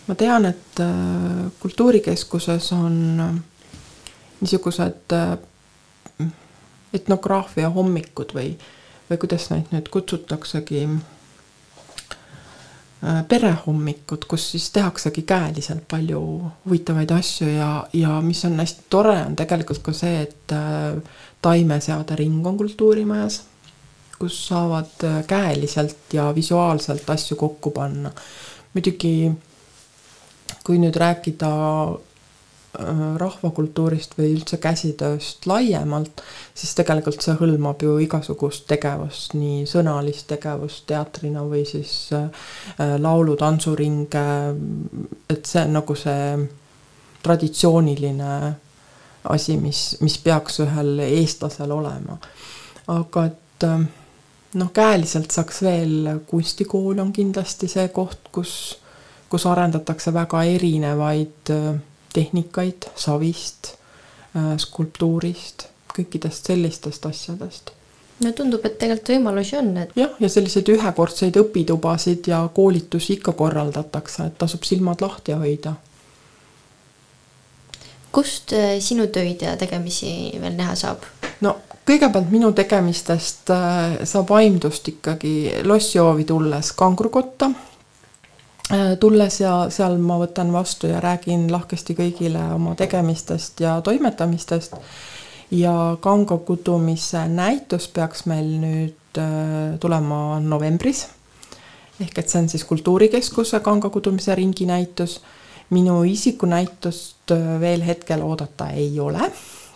ma 0.09 0.15
tean, 0.17 0.49
et 0.49 0.81
äh, 0.81 1.51
kultuurikeskuses 1.61 2.71
on 2.73 3.21
äh, 3.21 3.35
niisugused 4.41 5.13
äh, 5.13 6.25
etnograafia 6.95 7.69
hommikud 7.75 8.33
või 8.35 8.55
või 9.11 9.19
kuidas 9.21 9.51
neid 9.53 9.73
nüüd 9.73 9.89
kutsutaksegi, 9.93 10.83
äh, 13.05 13.23
perehommikud, 13.29 14.25
kus 14.29 14.51
siis 14.55 14.71
tehaksegi 14.75 15.23
käeliselt 15.29 15.85
palju 15.91 16.21
huvitavaid 16.65 17.11
asju 17.17 17.49
ja, 17.49 17.71
ja 17.93 18.21
mis 18.25 18.45
on 18.49 18.59
hästi 18.61 18.87
tore, 18.91 19.19
on 19.27 19.37
tegelikult 19.37 19.83
ka 19.85 19.93
see, 19.97 20.23
et 20.29 20.57
äh, 20.57 20.97
taimeseade 21.45 22.17
ring 22.21 22.47
on 22.47 22.57
kultuurimajas, 22.61 23.43
kus 24.19 24.47
saavad 24.49 25.05
äh, 25.05 25.21
käeliselt 25.27 26.17
ja 26.17 26.31
visuaalselt 26.35 27.11
asju 27.11 27.37
kokku 27.37 27.71
panna. 27.71 28.13
muidugi 28.75 29.31
kui 30.65 30.81
nüüd 30.81 30.97
rääkida 30.97 31.51
rahvakultuurist 33.21 34.17
või 34.19 34.33
üldse 34.35 34.59
käsitööst 34.63 35.47
laiemalt, 35.47 36.23
siis 36.55 36.75
tegelikult 36.75 37.23
see 37.23 37.37
hõlmab 37.39 37.83
ju 37.85 37.97
igasugust 38.03 38.67
tegevust, 38.71 39.37
nii 39.39 39.63
sõnalist 39.71 40.27
tegevust 40.31 40.87
teatrina 40.91 41.45
või 41.47 41.63
siis 41.69 41.95
äh, 42.17 42.29
laulu, 42.99 43.37
tantsuringe, 43.39 44.27
et 45.31 45.47
see 45.47 45.63
on 45.63 45.79
nagu 45.79 45.99
see 45.99 46.49
traditsiooniline 47.25 48.33
asi, 49.33 49.57
mis, 49.57 49.85
mis 50.05 50.19
peaks 50.21 50.61
ühel 50.65 50.99
eestlasel 51.07 51.73
olema. 51.73 52.19
aga 52.91 53.27
et 53.31 53.65
äh, 53.71 53.87
noh, 54.61 54.71
käeliselt 54.75 55.31
saaks 55.31 55.63
veel, 55.65 56.11
kunstikool 56.27 56.99
on 56.99 57.13
kindlasti 57.15 57.71
see 57.71 57.89
koht, 57.95 58.31
kus, 58.33 58.77
kus 59.31 59.47
arendatakse 59.47 60.13
väga 60.15 60.43
erinevaid 60.59 61.55
äh, 61.55 61.75
tehnikaid 62.15 62.89
savist, 62.97 63.75
äh, 64.35 64.55
skulptuurist, 64.63 65.69
kõikidest 65.95 66.51
sellistest 66.51 67.07
asjadest 67.07 67.75
no 68.23 68.33
tundub, 68.37 68.63
et 68.67 68.77
tegelikult 68.79 69.11
võimalusi 69.17 69.57
on, 69.59 69.73
et 69.83 69.97
jah, 69.99 70.15
ja 70.23 70.31
selliseid 70.31 70.71
ühekordseid 70.75 71.37
õpitubasid 71.41 72.31
ja 72.31 72.45
koolitusi 72.55 73.19
ikka 73.19 73.35
korraldatakse, 73.39 74.29
et 74.29 74.39
tasub 74.39 74.65
silmad 74.67 75.03
lahti 75.05 75.35
hoida. 75.35 75.75
kust 78.15 78.53
äh, 78.55 78.77
sinu 78.79 79.09
töid 79.11 79.43
ja 79.43 79.57
tegemisi 79.59 80.33
veel 80.41 80.55
näha 80.55 80.77
saab? 80.79 81.03
no 81.43 81.57
kõigepealt 81.89 82.31
minu 82.31 82.53
tegemistest 82.55 83.51
äh, 83.51 83.99
saab 84.07 84.31
aimdust 84.39 84.89
ikkagi 84.89 85.65
lossijoovi 85.65 86.25
tulles 86.25 86.73
kangrukotta. 86.73 87.51
Äh, 88.73 88.95
tulles 89.01 89.41
ja 89.43 89.67
seal 89.69 89.99
ma 90.01 90.17
võtan 90.23 90.49
vastu 90.53 90.89
ja 90.89 91.01
räägin 91.05 91.51
lahkesti 91.53 91.93
kõigile 91.99 92.41
oma 92.55 92.73
tegemistest 92.79 93.61
ja 93.61 93.81
toimetamistest. 93.85 94.79
ja 95.51 95.97
kanga 96.01 96.39
kudumise 96.39 97.27
näitus 97.29 97.89
peaks 97.89 98.25
meil 98.27 98.49
nüüd 98.63 99.19
äh, 99.21 99.77
tulema 99.81 100.41
novembris. 100.41 101.09
ehk 102.01 102.19
et 102.19 102.29
see 102.29 102.41
on 102.41 102.49
siis 102.49 102.65
Kultuurikeskuse 102.65 103.61
kanga 103.61 103.91
kudumise 103.91 104.35
ringi 104.35 104.67
näitus. 104.67 105.21
minu 105.71 106.03
isikunäitust 106.05 107.37
veel 107.61 107.85
hetkel 107.85 108.23
oodata 108.23 108.71
ei 108.71 109.01
ole 109.01 109.31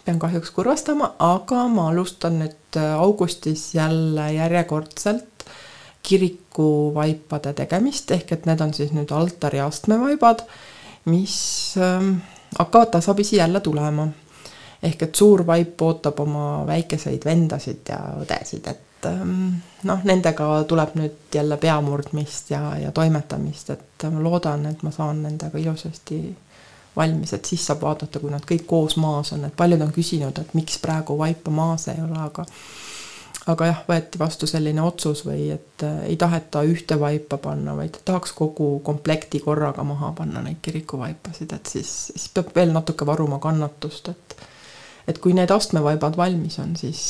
pean 0.04 0.18
kahjuks 0.18 0.50
kurvastama, 0.50 1.14
aga 1.18 1.66
ma 1.68 1.90
alustan 1.90 2.38
nüüd 2.40 2.76
äh, 2.80 2.94
augustis 2.96 3.74
jälle 3.74 4.32
järjekordselt 4.32 5.37
kirikuvaipade 6.02 7.52
tegemist, 7.52 8.10
ehk 8.10 8.32
et 8.32 8.46
need 8.48 8.60
on 8.64 8.74
siis 8.74 8.92
nüüd 8.96 9.12
altari 9.12 9.60
astmevaibad, 9.60 10.44
mis 11.10 11.38
ähm, 11.82 12.16
hakkavad 12.58 12.94
tasapisi 12.96 13.36
jälle 13.36 13.60
tulema. 13.60 14.08
ehk 14.82 15.02
et 15.02 15.14
suur 15.14 15.46
vaip 15.46 15.82
ootab 15.82 16.20
oma 16.22 16.66
väikeseid 16.66 17.24
vendasid 17.26 17.88
ja 17.90 17.98
õdesid, 18.22 18.68
et 18.70 19.06
ähm, 19.10 19.56
noh, 19.82 20.04
nendega 20.06 20.46
tuleb 20.70 20.94
nüüd 20.94 21.34
jälle 21.34 21.56
peamurdmist 21.56 22.50
ja, 22.50 22.76
ja 22.78 22.92
toimetamist, 22.94 23.70
et 23.74 24.06
ma 24.12 24.22
loodan, 24.22 24.66
et 24.70 24.84
ma 24.86 24.92
saan 24.94 25.24
nendega 25.26 25.58
ilusasti 25.58 26.20
valmis, 26.96 27.32
et 27.32 27.44
siis 27.44 27.66
saab 27.66 27.82
vaadata, 27.82 28.20
kui 28.22 28.30
nad 28.30 28.46
kõik 28.46 28.66
koos 28.70 28.96
maas 29.02 29.32
on, 29.34 29.44
et 29.48 29.56
paljud 29.56 29.82
on 29.82 29.92
küsinud, 29.94 30.38
et 30.38 30.54
miks 30.54 30.78
praegu 30.82 31.18
vaipa 31.18 31.50
maas 31.54 31.88
ei 31.90 31.98
ole, 32.04 32.18
aga 32.22 32.46
aga 33.48 33.66
jah, 33.70 33.80
võeti 33.88 34.20
vastu 34.20 34.46
selline 34.48 34.82
otsus 34.84 35.24
või 35.26 35.48
et 35.54 35.84
äh, 35.86 36.02
ei 36.10 36.16
taheta 36.20 36.62
ühte 36.68 36.98
vaipa 37.00 37.38
panna, 37.42 37.76
vaid 37.76 37.96
tahaks 38.04 38.34
kogu 38.36 38.78
komplekti 38.84 39.40
korraga 39.44 39.84
maha 39.86 40.12
panna 40.16 40.42
neid 40.44 40.60
kirikuvaipasid, 40.62 41.52
et 41.56 41.72
siis, 41.72 41.92
siis 42.12 42.28
peab 42.34 42.52
veel 42.56 42.74
natuke 42.76 43.06
varuma 43.08 43.40
kannatust, 43.42 44.12
et 44.14 44.38
et 45.08 45.18
kui 45.24 45.32
need 45.32 45.48
astmevaibad 45.48 46.18
valmis 46.20 46.58
on, 46.60 46.74
siis 46.76 47.02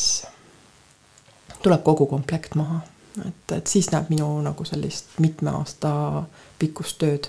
tuleb 1.62 1.82
kogu 1.82 2.07
komplekt 2.07 2.55
maha. 2.55 2.80
et, 3.26 3.53
et 3.57 3.66
siis 3.66 3.91
näeb 3.91 4.12
minu 4.12 4.28
nagu 4.45 4.64
sellist 4.64 5.18
mitme 5.18 5.51
aasta 5.59 5.91
pikkust 6.59 7.01
tööd 7.03 7.26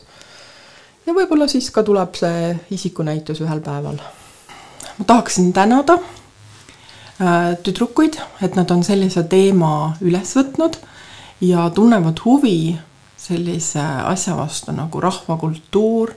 ja 1.07 1.15
võib-olla 1.17 1.47
siis 1.49 1.71
ka 1.73 1.81
tuleb 1.85 2.13
see 2.19 2.53
isikunäitus 2.75 3.41
ühel 3.41 3.63
päeval. 3.65 3.97
ma 4.99 5.05
tahaksin 5.05 5.53
tänada 5.53 5.97
tüdrukuid, 7.63 8.15
et 8.41 8.55
nad 8.55 8.69
on 8.71 8.83
sellise 8.83 9.25
teema 9.27 9.95
üles 9.99 10.31
võtnud 10.37 10.77
ja 11.43 11.65
tunnevad 11.75 12.21
huvi 12.23 12.77
sellise 13.19 13.83
asja 14.07 14.37
vastu 14.37 14.71
nagu 14.71 15.01
rahvakultuur 15.03 16.13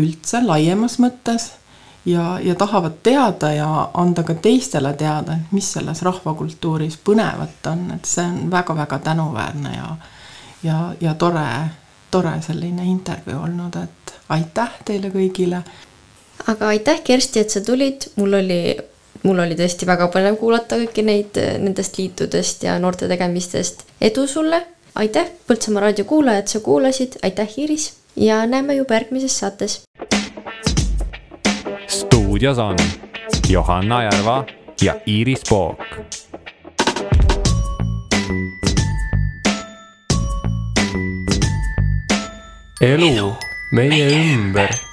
üldse 0.00 0.40
laiemas 0.42 0.98
mõttes 0.98 1.52
ja, 2.04 2.40
ja 2.42 2.54
tahavad 2.58 2.98
teada 3.06 3.52
ja 3.54 3.68
anda 3.94 4.24
ka 4.26 4.34
teistele 4.34 4.92
teada, 4.98 5.38
et 5.38 5.52
mis 5.54 5.70
selles 5.72 6.02
rahvakultuuris 6.02 6.98
põnevat 7.06 7.70
on, 7.70 7.86
et 7.94 8.10
see 8.10 8.26
on 8.26 8.50
väga-väga 8.50 8.98
tänuväärne 9.06 9.76
ja 9.76 9.94
ja, 10.62 10.94
ja 11.00 11.14
tore, 11.14 11.46
tore 12.10 12.34
selline 12.42 12.84
intervjuu 12.84 13.42
olnud, 13.42 13.76
et 13.82 14.14
aitäh 14.28 14.80
teile 14.84 15.10
kõigile. 15.14 15.62
aga 16.46 16.68
aitäh, 16.68 17.02
Kersti, 17.04 17.40
et 17.40 17.50
sa 17.50 17.60
tulid, 17.64 18.10
mul 18.16 18.38
oli, 18.40 18.60
mul 19.22 19.38
oli 19.38 19.56
tõesti 19.58 19.86
väga 19.88 20.08
põnev 20.12 20.36
kuulata 20.40 20.78
kõiki 20.80 21.04
neid 21.04 21.38
nendest 21.60 21.98
liitudest 21.98 22.64
ja 22.64 22.78
noorte 22.78 23.08
tegemistest. 23.08 23.84
edu 24.00 24.26
sulle, 24.26 24.62
aitäh, 24.94 25.28
Põltsamaa 25.46 25.82
raadio 25.88 26.04
kuulajad, 26.04 26.46
sa 26.46 26.60
kuulasid, 26.60 27.18
aitäh, 27.22 27.58
Iiris! 27.58 27.92
Ja 28.16 28.46
näeme 28.46 28.74
juba 28.74 28.94
järgmises 28.94 29.38
saates. 29.38 29.80
stuudios 31.88 32.58
on 32.58 32.76
Johanna 33.48 34.02
Järva 34.02 34.44
ja 34.82 34.94
Iiris 35.06 35.42
Pook. 35.48 35.78
Elu 42.80 43.32
meie 43.72 44.06
ümber 44.34 44.89